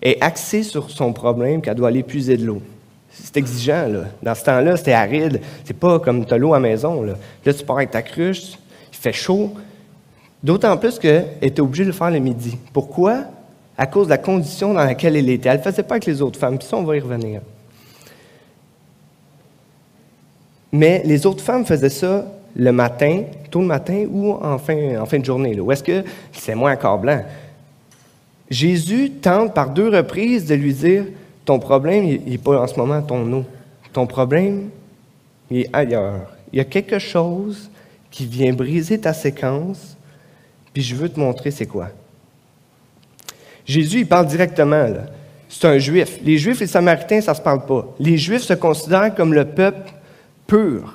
est 0.00 0.22
axée 0.22 0.62
sur 0.62 0.90
son 0.90 1.12
problème 1.12 1.60
qu'elle 1.60 1.74
doit 1.74 1.88
aller 1.88 2.02
puiser 2.02 2.36
de 2.36 2.46
l'eau. 2.46 2.62
C'est 3.10 3.36
exigeant, 3.36 3.88
là. 3.88 4.04
Dans 4.22 4.34
ce 4.34 4.44
temps-là, 4.44 4.76
c'était 4.76 4.92
aride. 4.92 5.40
C'est 5.64 5.76
pas 5.76 5.98
comme 5.98 6.24
tu 6.24 6.32
as 6.32 6.38
l'eau 6.38 6.54
à 6.54 6.58
la 6.58 6.68
maison, 6.68 7.02
là. 7.02 7.14
Là, 7.44 7.54
tu 7.54 7.64
pars 7.64 7.76
avec 7.76 7.90
ta 7.90 8.02
cruche, 8.02 8.52
il 8.92 8.96
fait 8.96 9.12
chaud. 9.12 9.52
D'autant 10.42 10.76
plus 10.76 10.98
qu'elle 10.98 11.26
était 11.42 11.60
obligée 11.60 11.82
de 11.82 11.88
le 11.88 11.94
faire 11.94 12.10
le 12.10 12.20
midi. 12.20 12.56
Pourquoi? 12.72 13.24
À 13.76 13.86
cause 13.86 14.06
de 14.06 14.10
la 14.10 14.18
condition 14.18 14.72
dans 14.72 14.84
laquelle 14.84 15.16
elle 15.16 15.28
était. 15.28 15.48
Elle 15.48 15.58
ne 15.58 15.62
faisait 15.62 15.82
pas 15.82 15.94
avec 15.94 16.06
les 16.06 16.22
autres 16.22 16.38
femmes, 16.38 16.56
puis 16.56 16.68
ça, 16.68 16.76
on 16.76 16.84
va 16.84 16.96
y 16.96 17.00
revenir. 17.00 17.40
Mais 20.72 21.02
les 21.04 21.26
autres 21.26 21.42
femmes 21.42 21.64
faisaient 21.64 21.90
ça 21.90 22.26
le 22.54 22.72
matin, 22.72 23.24
tôt 23.50 23.60
le 23.60 23.66
matin 23.66 24.06
ou 24.10 24.32
en 24.32 24.58
fin, 24.58 25.18
de 25.18 25.24
journée. 25.24 25.54
Là. 25.54 25.62
Où 25.62 25.72
est-ce 25.72 25.82
que 25.82 26.04
c'est 26.32 26.54
moins 26.54 26.72
encore 26.72 26.98
blanc? 26.98 27.22
Jésus 28.48 29.10
tente 29.10 29.54
par 29.54 29.70
deux 29.70 29.88
reprises 29.88 30.46
de 30.46 30.54
lui 30.54 30.74
dire 30.74 31.04
Ton 31.44 31.58
problème, 31.58 32.04
il 32.04 32.30
n'est 32.30 32.38
pas 32.38 32.60
en 32.60 32.66
ce 32.66 32.76
moment 32.76 33.00
ton 33.02 33.32
eau. 33.32 33.44
Ton 33.92 34.06
problème, 34.06 34.70
il 35.50 35.60
est 35.60 35.70
ailleurs. 35.72 36.36
Il 36.52 36.58
y 36.58 36.60
a 36.60 36.64
quelque 36.64 36.98
chose 36.98 37.70
qui 38.10 38.26
vient 38.26 38.52
briser 38.52 38.98
ta 38.98 39.12
séquence, 39.12 39.96
puis 40.72 40.82
je 40.82 40.94
veux 40.96 41.08
te 41.08 41.18
montrer 41.18 41.50
c'est 41.50 41.66
quoi. 41.66 41.88
Jésus, 43.64 44.00
il 44.00 44.06
parle 44.06 44.26
directement. 44.26 44.86
C'est 45.48 45.66
un 45.66 45.78
juif. 45.78 46.18
Les 46.24 46.38
juifs 46.38 46.60
et 46.60 46.64
les 46.64 46.70
samaritains, 46.70 47.20
ça 47.20 47.32
ne 47.32 47.36
se 47.36 47.42
parle 47.42 47.64
pas. 47.66 47.86
Les 48.00 48.18
juifs 48.18 48.42
se 48.42 48.54
considèrent 48.54 49.14
comme 49.14 49.32
le 49.32 49.44
peuple 49.44 49.92
pur. 50.50 50.94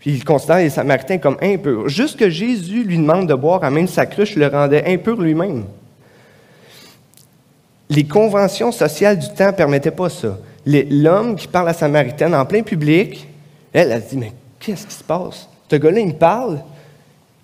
Puis 0.00 0.12
il 0.12 0.24
considère 0.24 0.58
les 0.58 0.70
Samaritains 0.70 1.18
comme 1.18 1.36
impurs. 1.42 1.88
Juste 1.88 2.18
que 2.18 2.30
Jésus 2.30 2.84
lui 2.84 2.96
demande 2.96 3.28
de 3.28 3.34
boire 3.34 3.62
à 3.62 3.70
même 3.70 3.86
sa 3.86 4.06
cruche 4.06 4.34
le 4.34 4.46
rendait 4.46 4.84
impur 4.86 5.20
lui-même. 5.20 5.64
Les 7.90 8.04
conventions 8.04 8.72
sociales 8.72 9.18
du 9.18 9.28
temps 9.28 9.48
ne 9.48 9.52
permettaient 9.52 9.90
pas 9.90 10.08
ça. 10.08 10.38
L'homme 10.66 11.36
qui 11.36 11.48
parle 11.48 11.68
à 11.68 11.72
Samaritaine 11.72 12.34
en 12.34 12.44
plein 12.44 12.62
public, 12.62 13.26
elle, 13.72 13.92
a 13.92 14.00
dit 14.00 14.16
Mais 14.16 14.32
qu'est-ce 14.58 14.86
qui 14.86 14.94
se 14.94 15.04
passe? 15.04 15.48
Ce 15.70 15.76
gars-là, 15.76 16.00
il 16.00 16.08
me 16.08 16.12
parle. 16.12 16.60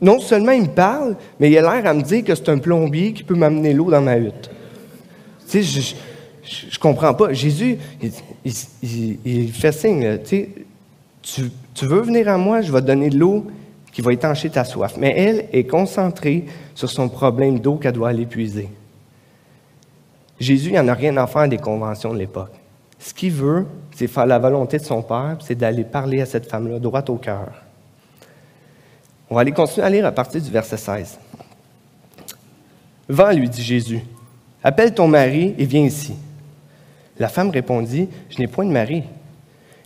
Non 0.01 0.21
seulement 0.21 0.53
il 0.53 0.63
me 0.63 0.69
parle, 0.69 1.17
mais 1.41 1.51
il 1.51 1.59
a 1.59 1.63
l'air 1.63 1.87
à 1.87 1.95
me 1.95 2.03
dire 2.03 2.25
que 2.25 2.35
c'est 2.35 2.49
un 2.49 2.59
plombier 2.59 3.13
qui 3.13 3.23
peut 3.23 3.35
m'amener 3.35 3.73
l'eau 3.73 3.91
dans 3.91 4.03
ma 4.03 4.19
hutte. 4.19 4.51
Tu 5.49 5.63
sais, 5.63 5.63
je, 5.63 5.95
je, 6.71 6.79
comprends 6.79 7.15
pas. 7.15 7.33
Jésus, 7.33 7.79
il, 8.45 9.19
il 9.25 9.53
fait 9.53 9.73
signe. 9.73 10.19
Tu 10.19 10.29
sais, 10.29 10.49
tu, 11.25 11.87
veux 11.87 12.03
venir 12.03 12.29
à 12.29 12.37
moi, 12.37 12.61
je 12.61 12.71
vais 12.71 12.81
te 12.81 12.87
donner 12.87 13.09
de 13.09 13.19
l'eau 13.19 13.47
qui 13.93 14.03
va 14.03 14.13
étancher 14.13 14.51
ta 14.51 14.65
soif. 14.65 14.97
Mais 14.99 15.15
elle 15.17 15.49
est 15.53 15.65
concentrée 15.65 16.45
sur 16.75 16.91
son 16.91 17.09
problème 17.09 17.59
d'eau 17.59 17.77
qu'elle 17.77 17.93
doit 17.93 18.11
aller 18.11 18.27
puiser. 18.27 18.69
Jésus, 20.39 20.73
n'en 20.73 20.87
a 20.89 20.95
rien 20.95 21.17
à 21.17 21.27
faire 21.27 21.49
des 21.49 21.59
conventions 21.59 22.13
de 22.13 22.19
l'époque. 22.19 22.53
Ce 22.99 23.15
qu'il 23.15 23.33
veut, 23.33 23.67
c'est 23.95 24.07
faire 24.07 24.27
la 24.27 24.39
volonté 24.39 24.79
de 24.79 24.85
son 24.85 25.03
Père, 25.03 25.39
c'est 25.41 25.55
d'aller 25.55 25.85
parler 25.85 26.21
à 26.21 26.27
cette 26.27 26.51
femme-là, 26.51 26.79
droit 26.79 27.05
au 27.09 27.17
cœur. 27.17 27.53
On 29.31 29.35
va 29.37 29.41
aller 29.41 29.53
continuer 29.53 29.87
à 29.87 29.91
lire 29.91 30.07
à 30.07 30.13
partir 30.13 30.43
du 30.43 30.51
verset 30.51 30.77
16. 30.77 31.19
Va, 33.09 33.33
lui 33.33 33.49
dit 33.49 33.63
Jésus, 33.63 34.01
appelle 34.63 34.95
ton 34.95 35.09
mari 35.09 35.55
et 35.57 35.65
viens 35.65 35.85
ici. 35.85 36.15
La 37.19 37.29
femme 37.29 37.51
répondit, 37.51 38.09
Je 38.31 38.39
n'ai 38.39 38.49
point 38.49 38.65
de 38.65 38.73
mari. 38.73 39.05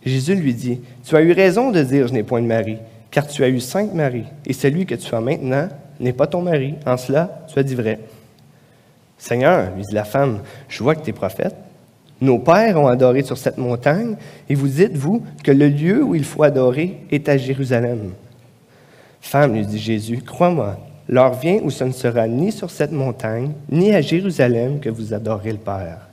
Jésus 0.04 0.34
lui 0.34 0.54
dit, 0.54 0.80
Tu 1.04 1.16
as 1.16 1.22
eu 1.22 1.32
raison 1.32 1.70
de 1.70 1.82
dire, 1.82 2.08
je 2.08 2.12
n'ai 2.12 2.22
point 2.22 2.40
de 2.40 2.46
mari, 2.46 2.78
car 3.10 3.26
tu 3.26 3.42
as 3.42 3.48
eu 3.48 3.60
cinq 3.60 3.94
maris, 3.94 4.24
et 4.46 4.52
celui 4.52 4.86
que 4.86 4.94
tu 4.94 5.14
as 5.14 5.20
maintenant 5.20 5.68
n'est 6.00 6.12
pas 6.12 6.26
ton 6.26 6.42
mari. 6.42 6.74
En 6.86 6.96
cela, 6.96 7.44
tu 7.52 7.58
as 7.58 7.62
dit 7.62 7.74
vrai. 7.74 7.98
Seigneur, 9.18 9.74
lui 9.74 9.82
dit 9.82 9.94
la 9.94 10.04
femme, 10.04 10.40
je 10.68 10.82
vois 10.82 10.94
que 10.94 11.02
tu 11.02 11.10
es 11.10 11.12
prophète. 11.12 11.54
Nos 12.20 12.38
pères 12.38 12.80
ont 12.80 12.86
adoré 12.86 13.22
sur 13.22 13.38
cette 13.38 13.58
montagne, 13.58 14.16
et 14.48 14.54
vous 14.54 14.68
dites, 14.68 14.96
vous, 14.96 15.22
que 15.44 15.52
le 15.52 15.68
lieu 15.68 16.02
où 16.02 16.14
il 16.14 16.24
faut 16.24 16.42
adorer 16.42 16.98
est 17.10 17.28
à 17.28 17.36
Jérusalem. 17.36 18.12
Femme, 19.20 19.54
lui 19.54 19.66
dit 19.66 19.78
Jésus, 19.78 20.22
crois-moi, 20.24 20.78
l'heure 21.08 21.34
vient 21.34 21.60
où 21.62 21.70
ce 21.70 21.84
ne 21.84 21.92
sera 21.92 22.26
ni 22.26 22.52
sur 22.52 22.70
cette 22.70 22.92
montagne, 22.92 23.52
ni 23.70 23.92
à 23.94 24.00
Jérusalem 24.00 24.80
que 24.80 24.88
vous 24.88 25.14
adorez 25.14 25.52
le 25.52 25.58
Père. 25.58 26.08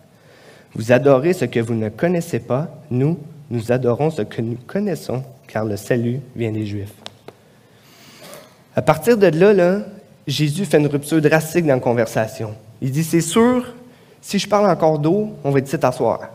Vous 0.76 0.92
adorez 0.92 1.34
ce 1.34 1.46
que 1.46 1.60
vous 1.60 1.76
ne 1.76 1.90
connaissez 1.90 2.40
pas, 2.40 2.70
nous, 2.92 3.18
nous 3.50 3.72
adorons 3.72 4.10
ce 4.10 4.22
que 4.24 4.42
nous 4.42 4.58
connaissons, 4.68 5.24
car 5.48 5.66
le 5.66 5.78
salut 5.78 6.20
vient 6.36 6.52
des 6.52 6.66
Juifs. 6.66 6.94
À 8.76 8.82
partir 8.82 9.18
de 9.18 9.28
là, 9.28 9.80
Jésus 10.28 10.66
fait 10.66 10.78
une 10.78 10.88
rupture 10.88 11.22
drastique 11.22 11.66
dans 11.66 11.76
la 11.76 11.80
conversation. 11.80 12.56
Il 12.82 12.92
dit, 12.92 13.04
c'est 13.04 13.22
sûr, 13.22 13.74
si 14.22 14.40
je 14.40 14.50
parle 14.50 14.70
encore 14.70 15.00
d'eau, 15.00 15.30
on 15.44 15.52
va 15.52 15.62
dire 15.62 15.80
t'asseoir. 15.80 16.30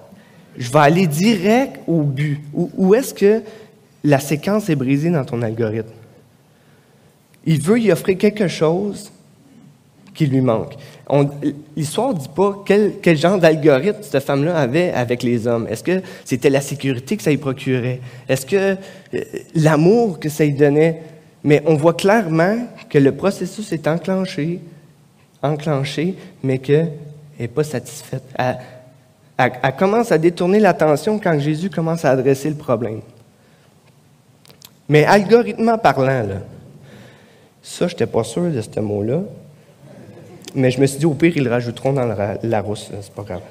Je 0.56 0.70
vais 0.70 0.78
aller 0.78 1.06
direct 1.06 1.80
au 1.86 2.02
but. 2.02 2.40
Où, 2.54 2.94
est-ce 2.94 3.12
que 3.12 3.42
la 4.02 4.18
séquence 4.18 4.68
est 4.68 4.76
brisée 4.76 5.10
dans 5.10 5.24
ton 5.24 5.42
algorithme? 5.42 5.90
Il 7.44 7.60
veut 7.60 7.78
y 7.78 7.92
offrir 7.92 8.18
quelque 8.18 8.48
chose 8.48 9.10
qui 10.14 10.26
lui 10.26 10.40
manque. 10.40 10.74
L'histoire 11.76 12.14
ne 12.14 12.18
dit 12.18 12.28
pas 12.34 12.62
quel, 12.64 13.16
genre 13.16 13.38
d'algorithme 13.38 13.98
cette 14.02 14.22
femme-là 14.22 14.56
avait 14.56 14.92
avec 14.92 15.22
les 15.22 15.46
hommes. 15.46 15.66
Est-ce 15.68 15.82
que 15.82 16.02
c'était 16.24 16.50
la 16.50 16.60
sécurité 16.60 17.16
que 17.16 17.22
ça 17.22 17.30
lui 17.30 17.38
procurait? 17.38 18.00
Est-ce 18.28 18.46
que 18.46 18.76
euh, 19.14 19.24
l'amour 19.54 20.20
que 20.20 20.28
ça 20.28 20.44
lui 20.44 20.52
donnait? 20.52 21.02
Mais 21.42 21.62
on 21.66 21.74
voit 21.74 21.94
clairement 21.94 22.58
que 22.88 22.98
le 22.98 23.12
processus 23.12 23.72
est 23.72 23.88
enclenché, 23.88 24.60
enclenché, 25.42 26.14
mais 26.42 26.58
qu'elle 26.58 26.92
n'est 27.38 27.48
pas 27.48 27.64
satisfaite. 27.64 28.22
Elle, 28.36 29.74
commence 29.78 30.12
à 30.12 30.18
détourner 30.18 30.60
l'attention 30.60 31.18
quand 31.18 31.38
Jésus 31.38 31.70
commence 31.70 32.04
à 32.04 32.10
adresser 32.10 32.50
le 32.50 32.56
problème. 32.56 33.00
Mais 34.88 35.04
algorithmement 35.04 35.78
parlant, 35.78 36.26
là, 36.26 36.42
ça, 37.62 37.86
je 37.86 37.94
n'étais 37.94 38.06
pas 38.06 38.24
sûr 38.24 38.50
de 38.50 38.60
ce 38.60 38.80
mot-là, 38.80 39.22
mais 40.54 40.70
je 40.70 40.80
me 40.80 40.86
suis 40.86 40.98
dit, 40.98 41.06
au 41.06 41.14
pire, 41.14 41.32
ils 41.36 41.44
le 41.44 41.50
rajouteront 41.50 41.92
dans 41.92 42.06
la, 42.42 42.60
rousse, 42.60 42.90
c'est 43.00 43.12
pas 43.12 43.22
grave. 43.22 43.42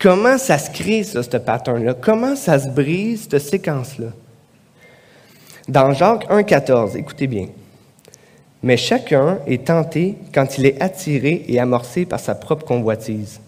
Comment 0.00 0.38
ça 0.38 0.58
se 0.58 0.70
crée, 0.70 1.04
ça, 1.04 1.22
ce 1.22 1.36
pattern-là? 1.36 1.94
Comment 1.94 2.34
ça 2.34 2.58
se 2.58 2.68
brise, 2.68 3.28
cette 3.30 3.40
séquence-là? 3.40 4.08
Dans 5.68 5.92
Jacques 5.92 6.28
1,14, 6.28 6.96
écoutez 6.96 7.28
bien. 7.28 7.48
Mais 8.62 8.76
chacun 8.76 9.38
est 9.46 9.66
tenté 9.66 10.16
quand 10.34 10.58
il 10.58 10.66
est 10.66 10.80
attiré 10.82 11.44
et 11.46 11.60
amorcé 11.60 12.04
par 12.04 12.20
sa 12.20 12.34
propre 12.34 12.64
convoitise. 12.64 13.40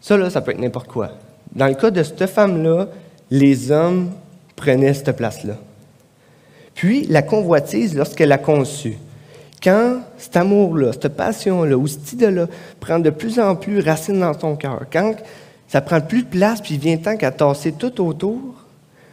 Ça, 0.00 0.16
là, 0.16 0.30
ça 0.30 0.40
peut 0.40 0.52
être 0.52 0.60
n'importe 0.60 0.88
quoi. 0.88 1.10
Dans 1.54 1.66
le 1.66 1.74
cas 1.74 1.90
de 1.90 2.02
cette 2.02 2.26
femme-là, 2.26 2.88
les 3.30 3.70
hommes 3.70 4.10
prenaient 4.54 4.94
cette 4.94 5.16
place-là. 5.16 5.56
Puis, 6.74 7.06
la 7.06 7.22
convoitise, 7.22 7.94
lorsqu'elle 7.96 8.32
a 8.32 8.38
conçu, 8.38 8.98
quand 9.66 9.96
cet 10.16 10.36
amour-là, 10.36 10.92
cette 10.92 11.16
passion-là, 11.16 11.76
ou 11.76 11.88
cette 11.88 12.12
idée-là 12.12 12.46
prend 12.78 13.00
de 13.00 13.10
plus 13.10 13.40
en 13.40 13.56
plus 13.56 13.80
racine 13.80 14.20
dans 14.20 14.32
ton 14.32 14.54
cœur, 14.54 14.84
quand 14.92 15.16
ça 15.66 15.80
prend 15.80 16.00
plus 16.00 16.22
de 16.22 16.28
place, 16.28 16.60
puis 16.60 16.74
il 16.74 16.80
vient 16.80 16.96
temps 16.96 17.16
qu'à 17.16 17.32
tasser 17.32 17.72
tout 17.72 18.00
autour, 18.00 18.38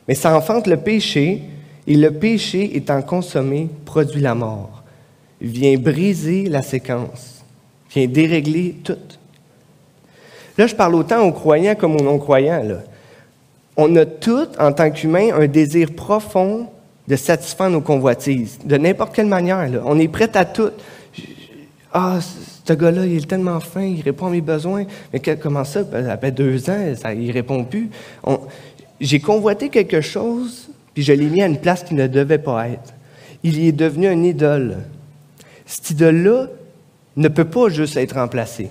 mais 0.08 0.14
ça 0.14 0.38
enfante 0.38 0.68
le 0.68 0.78
péché, 0.78 1.42
et 1.88 1.96
le 1.96 2.12
péché 2.12 2.78
étant 2.78 3.02
consommé 3.02 3.68
produit 3.84 4.22
la 4.22 4.36
mort. 4.36 4.84
Vient 5.42 5.76
briser 5.76 6.44
la 6.44 6.62
séquence, 6.62 7.44
vient 7.90 8.06
dérégler 8.06 8.76
tout. 8.84 8.94
Là, 10.56 10.68
je 10.68 10.76
parle 10.76 10.94
autant 10.94 11.24
aux 11.24 11.32
croyants 11.32 11.74
comme 11.74 11.96
aux 11.96 12.04
non-croyants. 12.04 12.62
On 13.76 13.96
a 13.96 14.06
tous, 14.06 14.50
en 14.60 14.72
tant 14.72 14.92
qu'humains, 14.92 15.34
un 15.34 15.48
désir 15.48 15.94
profond 15.96 16.68
de 17.08 17.16
satisfaire 17.16 17.70
nos 17.70 17.82
convoitises, 17.82 18.60
de 18.64 18.78
n'importe 18.78 19.16
quelle 19.16 19.28
manière. 19.28 19.70
On 19.86 20.00
est 20.00 20.08
prêt 20.08 20.30
à 20.36 20.46
tout. 20.46 20.72
Ah, 21.92 22.20
ce 22.66 22.74
gars-là, 22.74 23.06
il 23.06 23.18
est 23.18 23.28
tellement 23.28 23.60
fin, 23.60 23.84
il 23.84 24.02
répond 24.02 24.28
à 24.28 24.30
mes 24.30 24.42
besoins. 24.42 24.86
Mais 25.12 25.20
comment 25.20 25.64
ça? 25.64 25.84
Ça 25.84 26.18
fait 26.18 26.32
deux 26.32 26.70
ans, 26.70 26.96
ça, 26.96 27.14
il 27.14 27.32
répond 27.32 27.64
plus. 27.66 27.90
J'ai 29.00 29.20
convoité 29.20 29.70
quelque 29.70 30.02
chose 30.02 30.70
puis 30.94 31.04
je 31.04 31.14
l'ai 31.14 31.26
mis 31.26 31.42
à 31.42 31.48
une 31.48 31.60
place 31.60 31.84
qui 31.84 31.96
ne 31.96 32.08
devait 32.08 32.38
pas 32.38 32.70
être. 32.70 32.94
Il 33.44 33.60
y 33.60 33.68
est 33.68 33.74
devenu 33.74 34.08
un 34.08 34.24
idole. 34.24 34.78
Cet 35.66 35.90
idole-là 35.92 36.48
ne 37.18 37.28
peut 37.28 37.46
pas 37.46 37.70
juste 37.70 37.98
être 37.98 38.16
remplacé. 38.16 38.70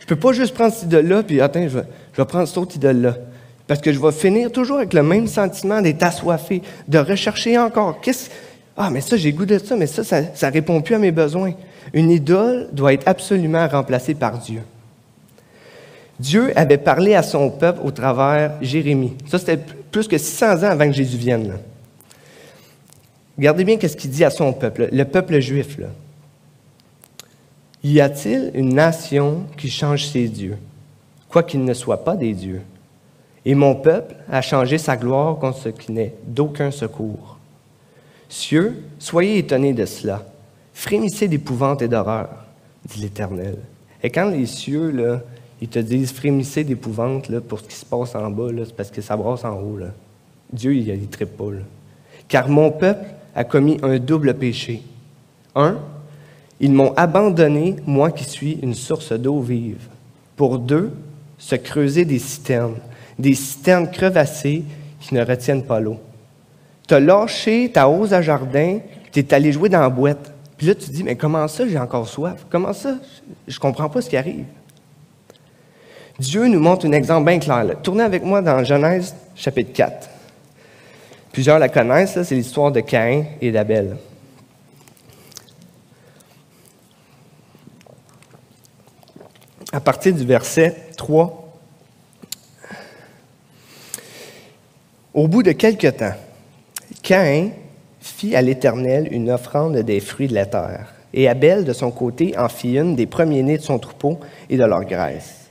Je 0.00 0.04
ne 0.04 0.08
peux 0.08 0.16
pas 0.16 0.32
juste 0.32 0.54
prendre 0.54 0.72
cet 0.74 0.84
idole-là, 0.84 1.22
puis 1.22 1.40
attends, 1.40 1.62
je 1.62 1.78
vais, 1.78 1.84
je 2.12 2.20
vais 2.20 2.26
prendre 2.26 2.48
cet 2.48 2.58
autre 2.58 2.76
idole-là. 2.76 3.16
Parce 3.72 3.80
que 3.80 3.90
je 3.90 3.98
vais 3.98 4.12
finir 4.12 4.52
toujours 4.52 4.76
avec 4.76 4.92
le 4.92 5.02
même 5.02 5.26
sentiment 5.26 5.80
d'être 5.80 6.02
assoiffé, 6.02 6.60
de 6.88 6.98
rechercher 6.98 7.56
encore. 7.56 8.02
Qu'est-ce 8.02 8.28
ah, 8.76 8.90
mais 8.90 9.00
ça, 9.00 9.16
j'ai 9.16 9.32
goût 9.32 9.46
de 9.46 9.56
ça, 9.56 9.76
mais 9.76 9.86
ça, 9.86 10.04
ça 10.04 10.20
ne 10.20 10.52
répond 10.52 10.82
plus 10.82 10.94
à 10.94 10.98
mes 10.98 11.10
besoins. 11.10 11.54
Une 11.94 12.10
idole 12.10 12.68
doit 12.72 12.92
être 12.92 13.08
absolument 13.08 13.66
remplacée 13.66 14.12
par 14.12 14.36
Dieu. 14.36 14.60
Dieu 16.20 16.52
avait 16.54 16.76
parlé 16.76 17.14
à 17.14 17.22
son 17.22 17.48
peuple 17.48 17.80
au 17.82 17.90
travers 17.90 18.58
Jérémie. 18.60 19.14
Ça, 19.26 19.38
c'était 19.38 19.64
plus 19.90 20.06
que 20.06 20.18
600 20.18 20.64
ans 20.64 20.70
avant 20.70 20.88
que 20.88 20.92
Jésus 20.92 21.16
vienne. 21.16 21.54
Regardez 23.38 23.64
bien 23.64 23.78
ce 23.80 23.96
qu'il 23.96 24.10
dit 24.10 24.22
à 24.22 24.28
son 24.28 24.52
peuple, 24.52 24.90
le 24.92 25.04
peuple 25.06 25.40
juif. 25.40 25.78
Y 27.82 28.02
a-t-il 28.02 28.50
une 28.52 28.74
nation 28.74 29.44
qui 29.56 29.70
change 29.70 30.08
ses 30.08 30.28
dieux, 30.28 30.58
quoiqu'il 31.30 31.64
ne 31.64 31.72
soit 31.72 32.04
pas 32.04 32.16
des 32.16 32.34
dieux? 32.34 32.60
Et 33.44 33.54
mon 33.54 33.74
peuple 33.74 34.14
a 34.30 34.40
changé 34.40 34.78
sa 34.78 34.96
gloire 34.96 35.36
contre 35.38 35.58
ce 35.58 35.68
qui 35.68 35.92
n'est 35.92 36.14
d'aucun 36.26 36.70
secours. 36.70 37.38
Cieux, 38.28 38.84
soyez 38.98 39.38
étonnés 39.38 39.74
de 39.74 39.84
cela. 39.84 40.24
Frémissez 40.72 41.28
d'épouvante 41.28 41.82
et 41.82 41.88
d'horreur, 41.88 42.30
dit 42.86 43.00
l'Éternel. 43.00 43.58
Et 44.02 44.10
quand 44.10 44.28
les 44.30 44.46
cieux, 44.46 44.90
là, 44.90 45.20
ils 45.60 45.68
te 45.68 45.78
disent 45.78 46.12
frémissez 46.12 46.64
d'épouvante 46.64 47.28
là, 47.28 47.40
pour 47.40 47.60
ce 47.60 47.64
qui 47.64 47.76
se 47.76 47.84
passe 47.84 48.14
en 48.14 48.30
bas, 48.30 48.48
c'est 48.64 48.74
parce 48.74 48.90
que 48.90 49.02
ça 49.02 49.16
brasse 49.16 49.44
en 49.44 49.60
haut. 49.60 49.76
Là. 49.76 49.88
Dieu, 50.52 50.74
il 50.74 51.00
ne 51.00 51.06
tripe 51.06 51.36
pas. 51.36 51.44
Car 52.28 52.48
mon 52.48 52.70
peuple 52.70 53.06
a 53.34 53.44
commis 53.44 53.78
un 53.82 53.98
double 53.98 54.34
péché. 54.34 54.82
Un, 55.54 55.78
ils 56.60 56.72
m'ont 56.72 56.94
abandonné, 56.96 57.76
moi 57.86 58.10
qui 58.10 58.24
suis 58.24 58.58
une 58.62 58.74
source 58.74 59.12
d'eau 59.12 59.40
vive. 59.40 59.88
Pour 60.36 60.58
deux, 60.58 60.92
se 61.38 61.56
creuser 61.56 62.04
des 62.04 62.18
citernes, 62.18 62.76
des 63.18 63.34
citernes 63.34 63.90
crevassées 63.90 64.64
qui 65.00 65.14
ne 65.14 65.24
retiennent 65.24 65.64
pas 65.64 65.80
l'eau 65.80 65.98
tu 66.86 66.94
as 66.94 67.00
lâché 67.00 67.70
ta 67.72 67.88
hausse 67.88 68.12
à 68.12 68.22
jardin, 68.22 68.78
tu 69.12 69.20
es 69.20 69.34
allé 69.34 69.52
jouer 69.52 69.68
dans 69.68 69.80
la 69.80 69.88
boîte. 69.88 70.32
Puis 70.56 70.66
là, 70.66 70.74
tu 70.74 70.86
te 70.86 70.90
dis, 70.90 71.02
mais 71.02 71.16
comment 71.16 71.46
ça, 71.48 71.66
j'ai 71.66 71.78
encore 71.78 72.08
soif? 72.08 72.46
Comment 72.50 72.72
ça? 72.72 72.96
Je 73.48 73.56
ne 73.56 73.60
comprends 73.60 73.88
pas 73.88 74.00
ce 74.00 74.10
qui 74.10 74.16
arrive. 74.16 74.44
Dieu 76.18 76.46
nous 76.46 76.60
montre 76.60 76.86
un 76.86 76.92
exemple 76.92 77.28
bien 77.28 77.38
clair. 77.38 77.64
Tournez 77.82 78.04
avec 78.04 78.22
moi 78.22 78.42
dans 78.42 78.62
Genèse 78.62 79.14
chapitre 79.34 79.72
4. 79.72 80.08
Plusieurs 81.32 81.58
la 81.58 81.68
connaissent, 81.68 82.22
c'est 82.22 82.34
l'histoire 82.34 82.70
de 82.70 82.80
Caïn 82.80 83.24
et 83.40 83.50
d'Abel. 83.50 83.96
À 89.72 89.80
partir 89.80 90.14
du 90.14 90.26
verset 90.26 90.90
3, 90.98 91.41
au 95.14 95.28
bout 95.28 95.42
de 95.42 95.52
quelque 95.52 95.88
temps, 95.88 96.14
Caïn 97.02 97.50
fit 98.00 98.34
à 98.34 98.42
l'Éternel 98.42 99.08
une 99.10 99.30
offrande 99.30 99.76
des 99.78 100.00
fruits 100.00 100.28
de 100.28 100.34
la 100.34 100.46
terre, 100.46 100.94
et 101.14 101.28
Abel, 101.28 101.64
de 101.64 101.72
son 101.72 101.90
côté, 101.90 102.34
en 102.38 102.48
fit 102.48 102.76
une 102.76 102.96
des 102.96 103.06
premiers-nés 103.06 103.58
de 103.58 103.62
son 103.62 103.78
troupeau 103.78 104.18
et 104.48 104.56
de 104.56 104.64
leur 104.64 104.84
graisse. 104.84 105.50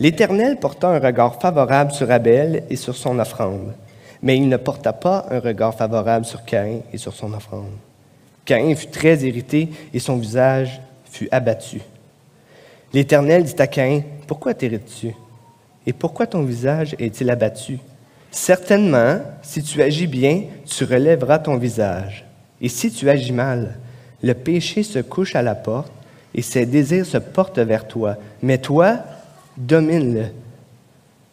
L'Éternel 0.00 0.56
porta 0.56 0.88
un 0.88 0.98
regard 0.98 1.40
favorable 1.40 1.92
sur 1.92 2.10
Abel 2.10 2.64
et 2.70 2.76
sur 2.76 2.96
son 2.96 3.18
offrande, 3.18 3.74
mais 4.22 4.36
il 4.36 4.48
ne 4.48 4.56
porta 4.56 4.92
pas 4.92 5.26
un 5.30 5.40
regard 5.40 5.74
favorable 5.74 6.24
sur 6.24 6.44
Caïn 6.44 6.80
et 6.92 6.98
sur 6.98 7.14
son 7.14 7.32
offrande. 7.32 7.72
Caïn 8.44 8.74
fut 8.74 8.88
très 8.88 9.18
irrité 9.18 9.68
et 9.92 9.98
son 9.98 10.16
visage 10.16 10.80
fut 11.10 11.28
abattu. 11.30 11.80
L'Éternel 12.94 13.44
dit 13.44 13.60
à 13.60 13.66
Caïn, 13.66 14.02
Pourquoi 14.26 14.54
t'irrites-tu? 14.54 15.14
Et 15.86 15.92
pourquoi 15.92 16.26
ton 16.26 16.42
visage 16.42 16.94
est-il 16.98 17.28
abattu? 17.30 17.78
Certainement, 18.30 19.20
si 19.42 19.62
tu 19.62 19.82
agis 19.82 20.06
bien, 20.06 20.44
tu 20.66 20.84
relèveras 20.84 21.38
ton 21.38 21.56
visage. 21.56 22.24
Et 22.60 22.68
si 22.68 22.90
tu 22.90 23.08
agis 23.08 23.32
mal, 23.32 23.78
le 24.22 24.34
péché 24.34 24.82
se 24.82 24.98
couche 24.98 25.34
à 25.34 25.42
la 25.42 25.54
porte 25.54 25.92
et 26.34 26.42
ses 26.42 26.66
désirs 26.66 27.06
se 27.06 27.18
portent 27.18 27.58
vers 27.58 27.86
toi. 27.86 28.16
Mais 28.42 28.58
toi, 28.58 28.98
domine-le. 29.56 30.26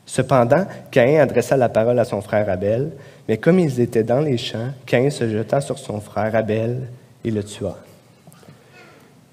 Cependant, 0.05 0.65
Caïn 0.91 1.19
adressa 1.19 1.58
la 1.58 1.69
parole 1.69 1.97
à 1.99 2.05
son 2.05 2.21
frère 2.21 2.49
Abel, 2.49 2.91
mais 3.27 3.38
comme 3.38 3.60
ils 3.60 3.79
étaient 3.79 4.03
dans 4.03 4.19
les 4.19 4.38
champs, 4.38 4.69
Caïn 4.86 5.10
se 5.10 5.27
jeta 5.27 5.62
sur 5.62 5.79
son 5.79 5.99
frère 5.99 6.36
Abel 6.36 6.89
et 7.23 7.31
le 7.31 7.43
tua. 7.43 7.77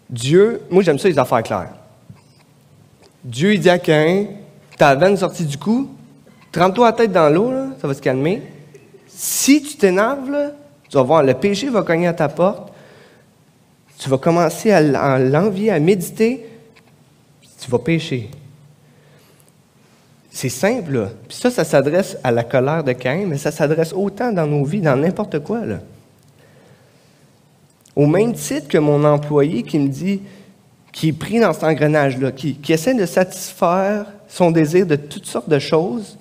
Dieu, 0.08 0.62
moi 0.70 0.82
j'aime 0.82 0.98
ça 0.98 1.08
les 1.08 1.18
affaires 1.18 1.42
claires. 1.42 1.74
Dieu 3.22 3.54
il 3.54 3.60
dit 3.60 3.70
à 3.70 3.78
Caïn, 3.78 4.26
ta 4.78 4.94
veine 4.94 5.16
sortie 5.16 5.44
du 5.44 5.58
cou, 5.58 5.88
Trempe-toi 6.52 6.86
la 6.86 6.92
tête 6.92 7.12
dans 7.12 7.30
l'eau, 7.30 7.50
ça 7.80 7.88
va 7.88 7.94
se 7.94 8.02
calmer. 8.02 8.42
Si 9.08 9.62
tu 9.62 9.76
t'énerves, 9.76 10.52
tu 10.88 10.96
vas 10.98 11.02
voir, 11.02 11.22
le 11.22 11.32
péché 11.32 11.70
va 11.70 11.82
cogner 11.82 12.06
à 12.06 12.12
ta 12.12 12.28
porte. 12.28 12.70
Tu 13.98 14.10
vas 14.10 14.18
commencer 14.18 14.70
à 14.70 15.18
l'envier, 15.18 15.70
à 15.70 15.80
méditer. 15.80 16.46
Tu 17.58 17.70
vas 17.70 17.78
pécher. 17.78 18.28
C'est 20.30 20.50
simple. 20.50 21.08
Puis 21.28 21.38
ça, 21.38 21.50
ça 21.50 21.64
s'adresse 21.64 22.18
à 22.22 22.30
la 22.30 22.44
colère 22.44 22.84
de 22.84 22.92
Caïn, 22.92 23.26
mais 23.26 23.38
ça 23.38 23.50
s'adresse 23.50 23.94
autant 23.94 24.32
dans 24.32 24.46
nos 24.46 24.64
vies, 24.64 24.80
dans 24.80 24.96
n'importe 24.96 25.38
quoi. 25.38 25.60
Au 27.96 28.06
même 28.06 28.34
titre 28.34 28.68
que 28.68 28.78
mon 28.78 29.04
employé 29.04 29.62
qui 29.62 29.78
me 29.78 29.88
dit, 29.88 30.20
qui 30.92 31.08
est 31.08 31.12
pris 31.12 31.40
dans 31.40 31.52
cet 31.52 31.64
engrenage-là, 31.64 32.32
qui, 32.32 32.56
qui 32.56 32.72
essaie 32.72 32.94
de 32.94 33.06
satisfaire 33.06 34.06
son 34.28 34.50
désir 34.50 34.86
de 34.86 34.96
toutes 34.96 35.26
sortes 35.26 35.48
de 35.48 35.58
choses, 35.58 36.18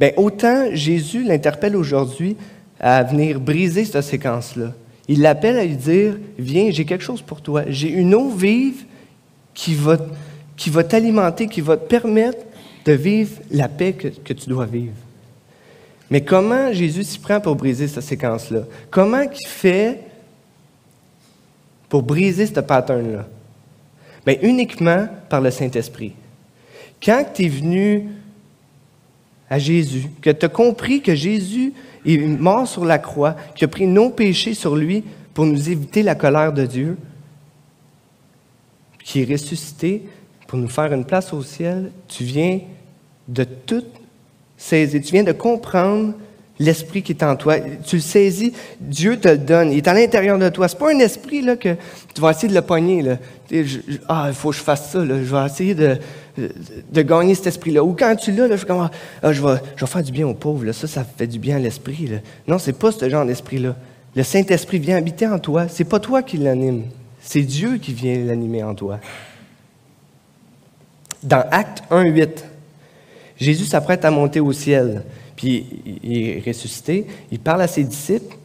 Bien, 0.00 0.12
autant 0.16 0.68
Jésus 0.72 1.22
l'interpelle 1.22 1.76
aujourd'hui 1.76 2.34
à 2.80 3.02
venir 3.02 3.38
briser 3.38 3.84
cette 3.84 4.00
séquence-là. 4.00 4.72
Il 5.08 5.20
l'appelle 5.20 5.58
à 5.58 5.64
lui 5.66 5.76
dire 5.76 6.16
Viens, 6.38 6.70
j'ai 6.70 6.86
quelque 6.86 7.04
chose 7.04 7.20
pour 7.20 7.42
toi. 7.42 7.64
J'ai 7.68 7.90
une 7.90 8.14
eau 8.14 8.30
vive 8.30 8.86
qui 9.52 9.74
va, 9.74 9.98
qui 10.56 10.70
va 10.70 10.84
t'alimenter, 10.84 11.48
qui 11.48 11.60
va 11.60 11.76
te 11.76 11.86
permettre 11.86 12.38
de 12.86 12.92
vivre 12.94 13.32
la 13.50 13.68
paix 13.68 13.92
que, 13.92 14.32
tu 14.32 14.48
dois 14.48 14.64
vivre. 14.64 14.94
Mais 16.10 16.22
comment 16.22 16.72
Jésus 16.72 17.04
s'y 17.04 17.18
prend 17.18 17.38
pour 17.38 17.54
briser 17.54 17.86
cette 17.86 18.02
séquence-là? 18.02 18.62
Comment 18.90 19.20
il 19.20 19.46
fait 19.46 20.00
pour 21.90 22.02
briser 22.02 22.46
ce 22.46 22.60
pattern-là? 22.60 23.28
Bien, 24.24 24.36
uniquement 24.40 25.08
par 25.28 25.42
le 25.42 25.50
Saint-Esprit. 25.50 26.14
Quand 27.02 27.22
tu 27.34 27.44
es 27.44 27.48
venu 27.48 28.08
à 29.50 29.58
Jésus, 29.58 30.06
que 30.22 30.30
tu 30.30 30.46
as 30.46 30.48
compris 30.48 31.02
que 31.02 31.14
Jésus 31.14 31.72
est 32.06 32.18
mort 32.18 32.66
sur 32.66 32.84
la 32.84 32.98
croix, 32.98 33.34
qu'il 33.54 33.64
a 33.64 33.68
pris 33.68 33.86
nos 33.86 34.10
péchés 34.10 34.54
sur 34.54 34.76
lui 34.76 35.04
pour 35.34 35.44
nous 35.44 35.68
éviter 35.68 36.02
la 36.04 36.14
colère 36.14 36.52
de 36.52 36.64
Dieu, 36.64 36.96
qui 39.02 39.22
est 39.22 39.30
ressuscité 39.30 40.02
pour 40.46 40.58
nous 40.58 40.68
faire 40.68 40.92
une 40.92 41.04
place 41.04 41.32
au 41.32 41.42
ciel, 41.42 41.90
tu 42.08 42.24
viens 42.24 42.60
de 43.28 43.44
tout 43.44 43.84
saisir, 44.56 45.00
tu 45.02 45.12
viens 45.12 45.24
de 45.24 45.32
comprendre 45.32 46.14
l'esprit 46.60 47.02
qui 47.02 47.12
est 47.12 47.24
en 47.24 47.34
toi. 47.34 47.56
Tu 47.84 47.96
le 47.96 48.02
saisis, 48.02 48.52
Dieu 48.78 49.18
te 49.18 49.28
le 49.28 49.38
donne, 49.38 49.72
il 49.72 49.78
est 49.78 49.88
à 49.88 49.94
l'intérieur 49.94 50.38
de 50.38 50.48
toi. 50.50 50.68
Ce 50.68 50.74
n'est 50.74 50.78
pas 50.78 50.92
un 50.92 50.98
esprit 51.00 51.42
là, 51.42 51.56
que 51.56 51.74
tu 52.14 52.20
vas 52.20 52.30
essayer 52.30 52.48
de 52.48 52.54
le 52.54 52.62
pogner. 52.62 53.02
Là. 53.02 53.16
ah, 54.08 54.26
il 54.28 54.34
faut 54.34 54.50
que 54.50 54.56
je 54.56 54.60
fasse 54.60 54.92
ça, 54.92 55.04
je 55.04 55.12
vais 55.12 55.46
essayer 55.46 55.74
de, 55.74 55.98
de 56.36 57.02
gagner 57.02 57.34
cet 57.34 57.48
esprit-là. 57.48 57.82
Ou 57.82 57.94
quand 57.98 58.14
tu 58.14 58.30
l'as, 58.30 58.46
là, 58.46 58.56
je, 58.56 58.66
ah, 58.68 59.32
je, 59.32 59.42
vais, 59.42 59.56
je 59.74 59.84
vais 59.84 59.90
faire 59.90 60.02
du 60.02 60.12
bien 60.12 60.28
aux 60.28 60.34
pauvres. 60.34 60.66
Là. 60.66 60.72
Ça, 60.72 60.86
ça 60.86 61.04
fait 61.04 61.26
du 61.26 61.38
bien 61.38 61.56
à 61.56 61.58
l'esprit. 61.58 62.10
Non, 62.46 62.58
c'est 62.58 62.78
pas 62.78 62.92
ce 62.92 63.08
genre 63.08 63.24
d'esprit-là. 63.24 63.74
Le 64.14 64.22
Saint-Esprit 64.22 64.78
vient 64.78 64.96
habiter 64.96 65.26
en 65.26 65.38
toi. 65.38 65.66
C'est 65.68 65.84
pas 65.84 65.98
toi 65.98 66.22
qui 66.22 66.36
l'anime. 66.36 66.84
C'est 67.22 67.42
Dieu 67.42 67.78
qui 67.78 67.94
vient 67.94 68.18
l'animer 68.18 68.62
en 68.62 68.74
toi. 68.74 68.98
Dans 71.22 71.44
Acte 71.50 71.84
1.8, 71.90 72.28
Jésus 73.36 73.64
s'apprête 73.64 74.04
à 74.04 74.10
monter 74.10 74.40
au 74.40 74.52
ciel. 74.52 75.04
Puis 75.40 75.66
il 76.04 76.28
est 76.28 76.42
ressuscité. 76.46 77.06
Il 77.32 77.40
parle 77.40 77.62
à 77.62 77.66
ses 77.66 77.82
disciples. 77.82 78.36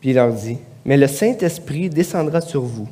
Puis 0.00 0.10
il 0.10 0.14
leur 0.14 0.32
dit, 0.32 0.58
Mais 0.84 0.96
le 0.96 1.08
Saint-Esprit 1.08 1.90
descendra 1.90 2.40
sur 2.40 2.62
vous 2.62 2.88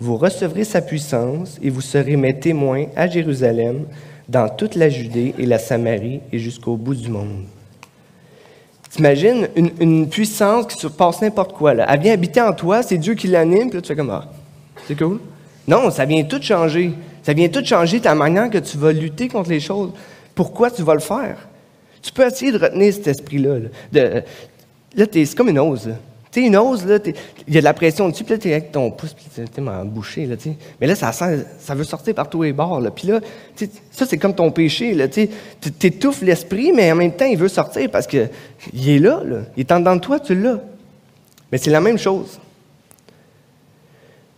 vous 0.00 0.16
recevrez 0.16 0.64
sa 0.64 0.80
puissance 0.80 1.58
et 1.62 1.70
vous 1.70 1.80
serez 1.80 2.16
mes 2.16 2.38
témoins 2.38 2.86
à 2.94 3.08
Jérusalem, 3.08 3.84
dans 4.28 4.48
toute 4.48 4.74
la 4.74 4.88
Judée 4.88 5.34
et 5.38 5.46
la 5.46 5.58
Samarie 5.58 6.20
et 6.32 6.38
jusqu'au 6.38 6.76
bout 6.76 6.94
du 6.94 7.08
monde. 7.08 7.44
T'imagines 8.90 9.48
une, 9.56 9.70
une 9.80 10.08
puissance 10.08 10.66
qui 10.66 10.78
surpasse 10.78 11.20
n'importe 11.20 11.52
quoi. 11.52 11.74
Là. 11.74 11.86
Elle 11.88 12.00
vient 12.00 12.12
habiter 12.12 12.40
en 12.40 12.52
toi, 12.52 12.82
c'est 12.82 12.98
Dieu 12.98 13.14
qui 13.14 13.26
l'anime, 13.26 13.70
puis 13.70 13.78
là 13.78 13.82
tu 13.82 13.88
fais 13.88 13.96
comme 13.96 14.10
ah, 14.10 14.30
c'est 14.86 14.96
cool. 14.96 15.18
Non, 15.66 15.90
ça 15.90 16.04
vient 16.04 16.22
tout 16.24 16.40
changer. 16.40 16.92
Ça 17.22 17.32
vient 17.32 17.48
tout 17.48 17.64
changer 17.64 18.00
ta 18.00 18.14
manière 18.14 18.48
que 18.48 18.58
tu 18.58 18.78
vas 18.78 18.92
lutter 18.92 19.28
contre 19.28 19.50
les 19.50 19.60
choses. 19.60 19.90
Pourquoi 20.34 20.70
tu 20.70 20.82
vas 20.82 20.94
le 20.94 21.00
faire? 21.00 21.36
Tu 22.02 22.12
peux 22.12 22.26
essayer 22.26 22.52
de 22.52 22.58
retenir 22.58 22.92
cet 22.94 23.06
esprit-là. 23.08 23.58
Là, 23.92 25.06
c'est 25.12 25.34
comme 25.34 25.48
une 25.48 25.58
hausse. 25.58 25.88
Tu 26.30 26.40
une 26.40 26.58
hausse, 26.58 26.84
là, 26.84 26.98
il 27.46 27.54
y 27.54 27.56
a 27.56 27.60
de 27.60 27.64
la 27.64 27.72
pression 27.72 28.06
dessus, 28.08 28.22
puis 28.22 28.34
là, 28.34 28.38
tu 28.38 28.48
es 28.48 28.52
avec 28.52 28.70
ton 28.70 28.90
pouce, 28.90 29.14
puis 29.14 29.24
tu 29.34 29.40
es 29.40 29.84
bouché, 29.86 30.26
là. 30.26 30.36
Mais 30.78 30.86
là, 30.86 30.94
ça 30.94 31.74
veut 31.74 31.84
sortir 31.84 32.14
par 32.14 32.28
tous 32.28 32.42
les 32.42 32.52
bords. 32.52 32.82
Puis 32.94 33.08
là, 33.08 33.20
ça, 33.90 34.04
c'est 34.04 34.18
comme 34.18 34.34
ton 34.34 34.50
péché, 34.50 34.94
tu 35.10 35.86
étouffes 35.86 36.20
l'esprit, 36.20 36.70
mais 36.72 36.92
en 36.92 36.96
même 36.96 37.12
temps, 37.12 37.24
il 37.24 37.38
veut 37.38 37.48
sortir 37.48 37.90
parce 37.90 38.06
qu'il 38.06 38.28
est 38.74 38.98
là, 38.98 39.22
là. 39.24 39.38
Il 39.56 39.60
est 39.60 39.72
en 39.72 39.80
dedans 39.80 39.96
de 39.96 40.00
toi, 40.00 40.20
tu 40.20 40.34
l'as. 40.34 40.60
Mais 41.50 41.56
c'est 41.56 41.70
la 41.70 41.80
même 41.80 41.96
chose. 41.96 42.38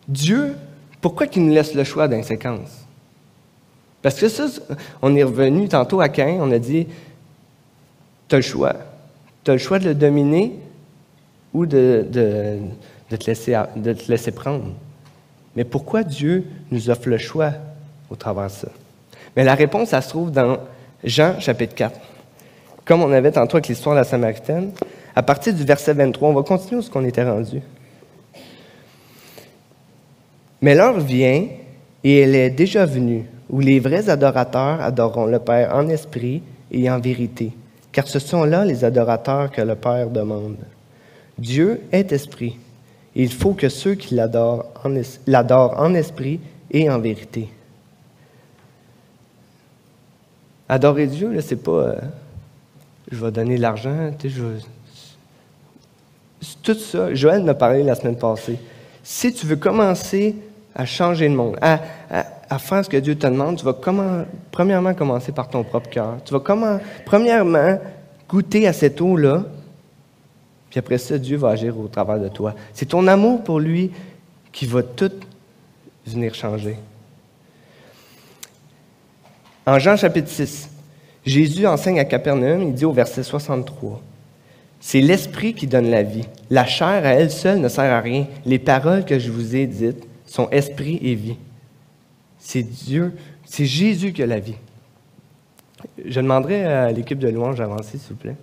Dieu, 0.07 0.55
pourquoi 1.01 1.27
qu'il 1.27 1.45
nous 1.45 1.53
laisse 1.53 1.75
le 1.75 1.83
choix 1.83 2.07
d'inséquence? 2.07 2.71
Parce 4.01 4.15
que 4.15 4.29
ça, 4.29 4.47
on 5.03 5.17
est 5.17 5.25
revenu 5.25 5.69
tantôt 5.69 6.01
à 6.01 6.09
Cain, 6.09 6.39
on 6.41 6.53
a 6.53 6.59
dit, 6.61 6.87
tu 8.31 8.37
as 8.37 8.39
le 8.39 8.43
choix. 8.43 8.75
Tu 9.45 9.51
as 9.51 9.55
le 9.55 9.59
choix 9.59 9.79
de 9.79 9.87
le 9.87 9.95
dominer 9.95 10.53
ou 11.53 11.67
de, 11.67 12.07
te 13.11 13.27
laisser, 13.27 14.31
prendre. 14.31 14.73
Mais 15.57 15.65
pourquoi 15.65 16.05
Dieu 16.05 16.45
nous 16.71 16.89
offre 16.89 17.09
le 17.09 17.19
choix 17.19 17.53
au 18.09 18.15
travers 18.15 18.47
de 18.47 18.53
ça? 18.53 18.69
Mais 19.37 19.45
la 19.45 19.55
réponse, 19.55 19.89
ça 19.89 20.01
se 20.01 20.09
trouve 20.09 20.31
dans 20.31 20.59
Jean 21.03 21.41
chapitre 21.41 21.75
4. 21.75 21.99
Comme 22.85 23.03
on 23.03 23.13
avait 23.13 23.33
tantôt 23.33 23.57
avec 23.57 23.69
l'histoire 23.69 23.97
de 23.97 24.01
la 24.01 24.05
Samaritaine, 24.05 24.71
à 25.15 25.23
partir 25.23 25.53
du 25.53 25.65
verset 25.65 25.93
23, 25.93 26.29
on 26.29 26.35
va 26.35 26.43
continuer 26.43 26.83
ce 26.83 26.91
qu'on 26.91 27.05
était 27.05 27.29
rendu. 27.29 27.61
Mais 30.63 30.75
l'heure 30.75 31.01
vient, 31.01 31.47
et 32.05 32.21
elle 32.21 32.35
est 32.35 32.51
déjà 32.51 32.87
venue, 32.87 33.27
où 33.49 33.59
les 33.61 33.81
vrais 33.81 34.09
adorateurs 34.09 34.81
adoreront 34.81 35.27
le 35.27 35.41
Père 35.41 35.75
en 35.75 35.89
esprit 35.89 36.43
et 36.71 36.89
en 36.91 37.01
vérité, 37.01 37.53
car 37.93 38.07
ce 38.07 38.19
sont 38.19 38.45
là 38.45 38.65
les 38.65 38.85
adorateurs 38.85 39.51
que 39.51 39.63
le 39.63 39.75
Père 39.75 40.11
demande. 40.11 40.57
Dieu 41.39 41.83
est 41.93 42.13
esprit, 42.13 42.57
il 43.15 43.33
faut 43.33 43.55
que 43.55 43.69
ceux 43.69 43.95
qui 43.95 44.15
l'adorent 44.15 44.65
en, 44.85 45.95
esprit 45.95 46.41
et 46.71 46.91
en 46.91 46.99
vérité. 46.99 47.49
Adorer 50.69 51.07
Dieu, 51.07 51.41
ce 51.41 51.55
n'est 51.55 51.61
pas 51.61 51.73
euh, 51.73 51.97
je 53.11 53.25
vais 53.25 53.33
donner 53.33 53.57
de 53.57 53.63
l'argent, 53.63 54.13
tout 56.63 56.75
ça. 56.75 57.15
Joël 57.15 57.43
m'a 57.43 57.55
parlé 57.55 57.83
la 57.83 57.95
semaine 57.95 58.17
passée. 58.17 58.59
Si 59.03 59.33
tu 59.33 59.47
veux 59.47 59.57
commencer 59.57 60.37
à 60.75 60.85
changer 60.85 61.29
le 61.29 61.35
monde, 61.35 61.57
à, 61.61 61.81
faire 62.59 62.85
ce 62.85 62.91
que 62.91 62.97
Dieu 62.97 63.17
te 63.17 63.27
demande, 63.27 63.57
tu 63.57 63.65
vas 63.65 63.73
comment, 63.73 64.25
premièrement 64.51 64.93
commencer 64.95 65.33
par 65.33 65.49
ton 65.49 65.63
propre 65.63 65.89
cœur. 65.89 66.17
Tu 66.25 66.33
vas 66.33 66.41
comment, 66.41 66.81
premièrement 67.07 67.79
goûter 68.29 68.67
à 68.67 68.73
cette 68.73 69.01
eau-là, 69.01 69.45
puis 70.71 70.79
après 70.79 70.99
ça, 70.99 71.19
Dieu 71.19 71.37
va 71.37 71.51
agir 71.51 71.79
au 71.79 71.89
travers 71.89 72.19
de 72.19 72.29
toi. 72.29 72.55
C'est 72.73 72.87
ton 72.87 73.07
amour 73.09 73.43
pour 73.43 73.59
lui 73.59 73.91
qui 74.53 74.67
va 74.67 74.83
tout 74.83 75.13
venir 76.07 76.35
changer. 76.35 76.77
En 79.67 79.79
Jean 79.79 79.97
chapitre 79.97 80.29
6, 80.29 80.71
Jésus 81.25 81.67
enseigne 81.67 82.01
à 82.01 82.05
Capernaum, 82.05 82.63
il 82.63 82.73
dit 82.73 82.85
au 82.85 82.93
verset 82.93 83.23
63, 83.23 84.01
C'est 84.81 85.01
l'Esprit 85.01 85.55
qui 85.55 85.67
donne 85.67 85.91
la 85.91 86.03
vie. 86.03 86.27
La 86.51 86.65
chair 86.67 87.05
à 87.05 87.15
elle 87.15 87.31
seule 87.31 87.61
ne 87.61 87.69
sert 87.69 87.93
à 87.93 88.01
rien. 88.01 88.27
Les 88.47 88.59
paroles 88.59 89.05
que 89.05 89.19
je 89.19 89.31
vous 89.31 89.55
ai 89.55 89.67
dites 89.67 90.07
sont 90.27 90.49
esprit 90.51 90.99
et 91.03 91.15
vie. 91.15 91.37
C'est 92.41 92.63
Dieu, 92.63 93.15
c'est 93.45 93.67
Jésus 93.67 94.13
qui 94.13 94.23
a 94.23 94.27
la 94.27 94.41
vie. 94.41 94.57
Je 96.05 96.21
demanderai 96.21 96.65
à 96.65 96.91
l'équipe 96.91 97.19
de 97.19 97.29
louange 97.29 97.57
d'avancer, 97.57 97.99
s'il 97.99 98.11
vous 98.11 98.17
plaît. 98.17 98.37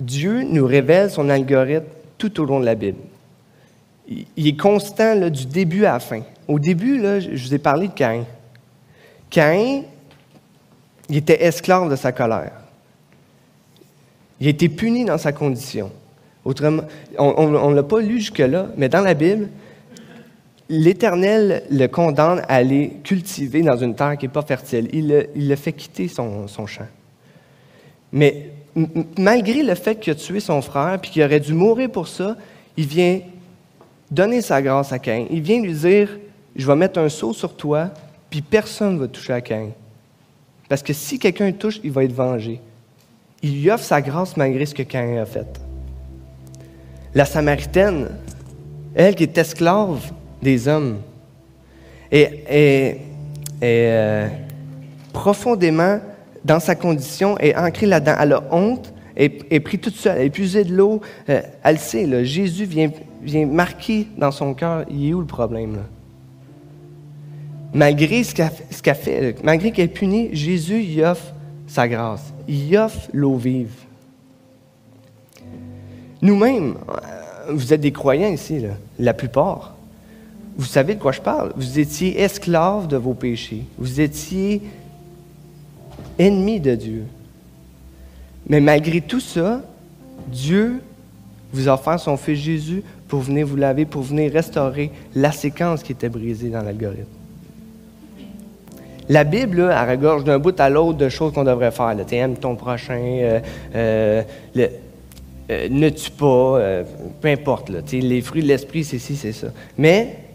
Dieu 0.00 0.42
nous 0.42 0.66
révèle 0.66 1.10
son 1.10 1.28
algorithme 1.28 1.86
tout 2.16 2.40
au 2.40 2.44
long 2.44 2.60
de 2.60 2.64
la 2.64 2.74
Bible. 2.74 2.98
Il 4.08 4.46
est 4.46 4.56
constant 4.56 5.28
du 5.28 5.46
début 5.46 5.84
à 5.84 5.92
la 5.94 6.00
fin. 6.00 6.22
Au 6.46 6.58
début, 6.58 7.00
je 7.00 7.42
vous 7.42 7.54
ai 7.54 7.58
parlé 7.58 7.88
de 7.88 7.92
Caïn. 7.92 8.24
Caïn, 9.28 9.82
il 11.10 11.16
était 11.16 11.42
esclave 11.42 11.90
de 11.90 11.96
sa 11.96 12.12
colère. 12.12 12.52
Il 14.40 14.46
a 14.46 14.50
été 14.50 14.68
puni 14.68 15.04
dans 15.04 15.18
sa 15.18 15.32
condition. 15.32 15.90
Autrement, 16.44 16.84
on 17.18 17.70
ne 17.70 17.74
l'a 17.74 17.82
pas 17.82 18.00
lu 18.00 18.20
jusque-là, 18.20 18.68
mais 18.76 18.88
dans 18.88 19.02
la 19.02 19.14
Bible, 19.14 19.48
l'Éternel 20.68 21.64
le 21.70 21.86
condamne 21.86 22.40
à 22.40 22.56
aller 22.56 22.98
cultiver 23.02 23.62
dans 23.62 23.76
une 23.76 23.94
terre 23.94 24.16
qui 24.18 24.26
n'est 24.26 24.32
pas 24.32 24.42
fertile. 24.42 24.88
Il 24.92 25.26
le, 25.34 25.56
fait 25.56 25.72
quitter 25.72 26.08
son, 26.08 26.46
champ. 26.66 26.86
Mais 28.12 28.50
malgré 29.18 29.62
le 29.62 29.74
fait 29.74 29.98
qu'il 29.98 30.12
a 30.12 30.16
tué 30.16 30.40
son 30.40 30.60
frère 30.62 30.98
et 31.02 31.06
qu'il 31.06 31.22
aurait 31.22 31.40
dû 31.40 31.54
mourir 31.54 31.90
pour 31.90 32.08
ça, 32.08 32.36
il 32.76 32.86
vient 32.86 33.20
donner 34.10 34.40
sa 34.40 34.60
grâce 34.60 34.92
à 34.92 34.98
Cain. 34.98 35.26
Il 35.30 35.40
vient 35.40 35.60
lui 35.60 35.72
dire 35.72 36.18
Je 36.54 36.66
vais 36.66 36.76
mettre 36.76 37.00
un 37.00 37.08
sceau 37.08 37.32
sur 37.32 37.54
toi, 37.54 37.90
puis 38.30 38.42
personne 38.42 38.94
ne 38.94 39.00
va 39.00 39.08
toucher 39.08 39.32
à 39.32 39.40
Cain. 39.40 39.70
Parce 40.68 40.82
que 40.82 40.92
si 40.92 41.18
quelqu'un 41.18 41.50
touche, 41.52 41.80
il 41.82 41.92
va 41.92 42.04
être 42.04 42.12
vengé. 42.12 42.60
Il 43.42 43.62
lui 43.62 43.70
offre 43.70 43.84
sa 43.84 44.02
grâce 44.02 44.36
malgré 44.36 44.66
ce 44.66 44.74
que 44.74 44.82
Cain 44.82 45.16
a 45.16 45.24
fait. 45.24 45.60
La 47.14 47.24
Samaritaine, 47.24 48.08
elle 48.94 49.14
qui 49.14 49.22
est 49.22 49.38
esclave 49.38 50.12
des 50.42 50.68
hommes, 50.68 50.98
est, 52.10 52.98
euh, 53.62 54.28
profondément 55.12 56.00
dans 56.44 56.60
sa 56.60 56.74
condition, 56.74 57.36
est 57.38 57.56
ancrée 57.56 57.86
là-dedans. 57.86 58.14
Elle 58.20 58.32
a 58.32 58.44
honte, 58.50 58.92
est, 59.16 59.44
est 59.50 59.60
pris 59.60 59.78
toute 59.78 59.94
seule, 59.94 60.16
elle 60.16 60.22
est 60.22 60.26
épuisée 60.26 60.64
de 60.64 60.74
l'eau. 60.74 61.00
Euh, 61.28 61.42
elle 61.62 61.78
sait, 61.78 62.06
là, 62.06 62.24
Jésus 62.24 62.64
vient, 62.64 62.90
marquer 63.46 64.06
dans 64.16 64.30
son 64.30 64.54
cœur, 64.54 64.84
il 64.90 65.08
est 65.08 65.14
où 65.14 65.20
le 65.20 65.26
problème? 65.26 65.76
Là? 65.76 65.82
Malgré 67.74 68.24
ce 68.24 68.34
qu'elle 68.34 68.94
fait, 68.94 69.44
malgré 69.44 69.72
qu'elle 69.72 69.86
est 69.86 69.88
punie, 69.88 70.30
Jésus 70.32 70.82
y 70.82 71.02
offre 71.02 71.34
sa 71.66 71.86
grâce. 71.86 72.32
Il 72.46 72.74
offre 72.78 73.08
l'eau 73.12 73.36
vive. 73.36 73.74
Nous-mêmes, 76.22 76.76
euh, 76.88 77.52
vous 77.52 77.72
êtes 77.72 77.80
des 77.80 77.92
croyants 77.92 78.32
ici, 78.32 78.64
la 78.98 79.14
plupart. 79.14 79.74
Vous 80.58 80.64
savez 80.64 80.96
de 80.96 81.00
quoi 81.00 81.12
je 81.12 81.20
parle. 81.20 81.52
Vous 81.56 81.78
étiez 81.78 82.20
esclaves 82.20 82.88
de 82.88 82.96
vos 82.96 83.14
péchés. 83.14 83.62
Vous 83.78 84.00
étiez 84.00 84.60
ennemis 86.18 86.58
de 86.58 86.74
Dieu. 86.74 87.04
Mais 88.48 88.60
malgré 88.60 89.00
tout 89.00 89.20
ça, 89.20 89.62
Dieu 90.26 90.82
vous 91.52 91.68
a 91.68 91.74
offert 91.74 92.00
son 92.00 92.16
Fils 92.16 92.40
Jésus 92.40 92.82
pour 93.06 93.20
venir 93.20 93.46
vous 93.46 93.56
laver, 93.56 93.84
pour 93.84 94.02
venir 94.02 94.32
restaurer 94.32 94.90
la 95.14 95.30
séquence 95.30 95.82
qui 95.84 95.92
était 95.92 96.08
brisée 96.08 96.48
dans 96.48 96.62
l'algorithme. 96.62 97.06
La 99.08 99.24
Bible, 99.24 99.60
elle 99.60 99.90
regorge 99.90 100.24
d'un 100.24 100.38
bout 100.38 100.58
à 100.60 100.68
l'autre 100.68 100.98
de 100.98 101.08
choses 101.08 101.32
qu'on 101.32 101.44
devrait 101.44 101.70
faire. 101.70 101.96
Tu 102.06 102.16
aimes 102.16 102.36
ton 102.36 102.56
prochain, 102.56 103.00
euh, 103.00 103.40
euh, 103.74 104.22
euh, 105.50 105.68
ne 105.70 105.88
tue 105.88 106.10
pas, 106.10 106.60
peu 107.20 107.28
importe. 107.28 107.70
Les 107.92 108.20
fruits 108.20 108.42
de 108.42 108.48
l'esprit, 108.48 108.84
c'est 108.84 108.98
ci, 108.98 109.16
c'est 109.16 109.32
ça. 109.32 109.46
Mais 109.78 110.27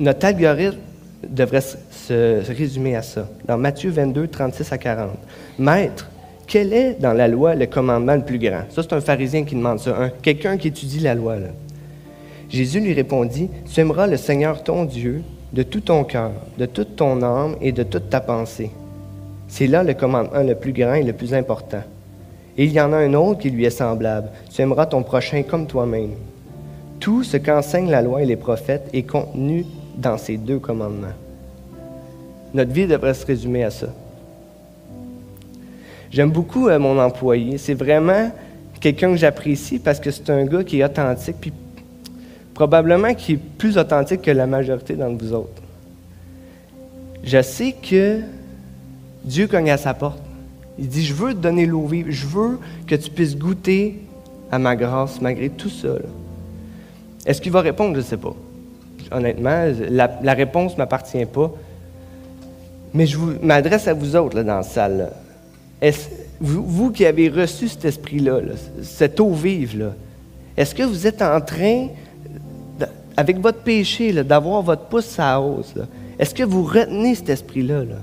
notre 0.00 0.26
algorithme 0.26 0.78
devrait 1.28 1.60
se, 1.60 2.50
résumer 2.50 2.96
à 2.96 3.02
ça. 3.02 3.28
Dans 3.46 3.58
Matthieu 3.58 3.90
22, 3.90 4.28
36 4.28 4.72
à 4.72 4.78
40. 4.78 5.10
Maître, 5.58 6.10
quel 6.46 6.72
est 6.72 6.94
dans 6.98 7.12
la 7.12 7.28
loi 7.28 7.54
le 7.54 7.66
commandement 7.66 8.14
le 8.14 8.24
plus 8.24 8.38
grand? 8.38 8.62
Ça, 8.70 8.82
c'est 8.82 8.94
un 8.94 9.00
pharisien 9.00 9.44
qui 9.44 9.54
demande 9.54 9.78
ça, 9.78 10.10
quelqu'un 10.22 10.56
qui 10.56 10.68
étudie 10.68 11.00
la 11.00 11.14
loi. 11.14 11.36
Jésus 12.48 12.80
lui 12.80 12.94
répondit, 12.94 13.50
Tu 13.72 13.80
aimeras 13.80 14.06
le 14.06 14.16
Seigneur 14.16 14.64
ton 14.64 14.84
Dieu 14.84 15.22
de 15.52 15.62
tout 15.62 15.80
ton 15.80 16.02
cœur, 16.04 16.32
de 16.58 16.66
toute 16.66 16.96
ton 16.96 17.22
âme 17.22 17.56
et 17.60 17.70
de 17.70 17.82
toute 17.82 18.08
ta 18.08 18.20
pensée. 18.20 18.70
C'est 19.48 19.66
là 19.66 19.82
le 19.82 19.94
commandement 19.94 20.42
le 20.42 20.54
plus 20.54 20.72
grand 20.72 20.94
et 20.94 21.02
le 21.02 21.12
plus 21.12 21.34
important. 21.34 21.82
Et 22.56 22.64
il 22.64 22.72
y 22.72 22.80
en 22.80 22.92
a 22.92 22.96
un 22.96 23.14
autre 23.14 23.40
qui 23.40 23.50
lui 23.50 23.64
est 23.64 23.70
semblable. 23.70 24.30
Tu 24.50 24.62
aimeras 24.62 24.86
ton 24.86 25.02
prochain 25.02 25.42
comme 25.42 25.66
toi-même. 25.66 26.12
Tout 27.00 27.22
ce 27.22 27.36
qu'enseignent 27.36 27.90
la 27.90 28.02
loi 28.02 28.22
et 28.22 28.26
les 28.26 28.36
prophètes 28.36 28.88
est 28.92 29.02
contenu 29.02 29.64
dans 29.96 30.18
ces 30.18 30.36
deux 30.36 30.58
commandements. 30.58 31.14
Notre 32.52 32.72
vie 32.72 32.86
devrait 32.86 33.14
se 33.14 33.24
résumer 33.24 33.64
à 33.64 33.70
ça. 33.70 33.88
J'aime 36.10 36.30
beaucoup 36.30 36.68
euh, 36.68 36.78
mon 36.78 36.98
employé. 36.98 37.58
C'est 37.58 37.74
vraiment 37.74 38.32
quelqu'un 38.80 39.10
que 39.10 39.16
j'apprécie 39.16 39.78
parce 39.78 40.00
que 40.00 40.10
c'est 40.10 40.30
un 40.30 40.44
gars 40.44 40.64
qui 40.64 40.80
est 40.80 40.84
authentique, 40.84 41.36
puis 41.40 41.52
probablement 42.54 43.14
qui 43.14 43.34
est 43.34 43.36
plus 43.58 43.78
authentique 43.78 44.22
que 44.22 44.30
la 44.30 44.46
majorité 44.46 44.94
d'entre 44.96 45.24
vous 45.24 45.32
autres. 45.32 45.62
Je 47.22 47.40
sais 47.42 47.72
que 47.72 48.20
Dieu 49.24 49.46
cogne 49.46 49.70
à 49.70 49.76
sa 49.76 49.94
porte. 49.94 50.22
Il 50.78 50.88
dit, 50.88 51.04
je 51.04 51.12
veux 51.12 51.34
te 51.34 51.38
donner 51.38 51.66
l'eau 51.66 51.86
vive, 51.86 52.10
je 52.10 52.26
veux 52.26 52.58
que 52.86 52.94
tu 52.94 53.10
puisses 53.10 53.36
goûter 53.36 54.00
à 54.50 54.58
ma 54.58 54.74
grâce 54.74 55.20
malgré 55.20 55.50
tout 55.50 55.68
ça. 55.68 55.88
Est-ce 57.26 57.40
qu'il 57.40 57.52
va 57.52 57.60
répondre? 57.60 57.94
Je 57.94 58.00
ne 58.00 58.04
sais 58.04 58.16
pas. 58.16 58.34
Honnêtement, 59.10 59.66
la, 59.90 60.34
réponse 60.34 60.72
ne 60.72 60.78
m'appartient 60.78 61.26
pas. 61.26 61.50
Mais 62.94 63.06
je 63.06 63.18
m'adresse 63.42 63.88
à 63.88 63.94
vous 63.94 64.16
autres 64.16 64.42
dans 64.42 64.56
la 64.56 64.62
salle. 64.62 65.10
vous, 66.40 66.90
qui 66.90 67.06
avez 67.06 67.28
reçu 67.28 67.68
cet 67.68 67.84
esprit-là, 67.84 68.40
là, 68.40 68.52
cette 68.82 69.20
eau 69.20 69.32
vive, 69.32 69.92
est-ce 70.56 70.74
que 70.74 70.82
vous 70.82 71.06
êtes 71.06 71.22
en 71.22 71.40
train, 71.40 71.88
avec 73.16 73.38
votre 73.38 73.60
péché, 73.60 74.12
d'avoir 74.24 74.62
votre 74.62 74.82
pouce 74.82 75.18
à 75.18 75.40
hausse? 75.40 75.74
Est-ce 76.18 76.34
que 76.34 76.42
vous 76.42 76.64
retenez 76.64 77.14
cet 77.14 77.30
esprit-là? 77.30 77.84
là? 77.84 77.96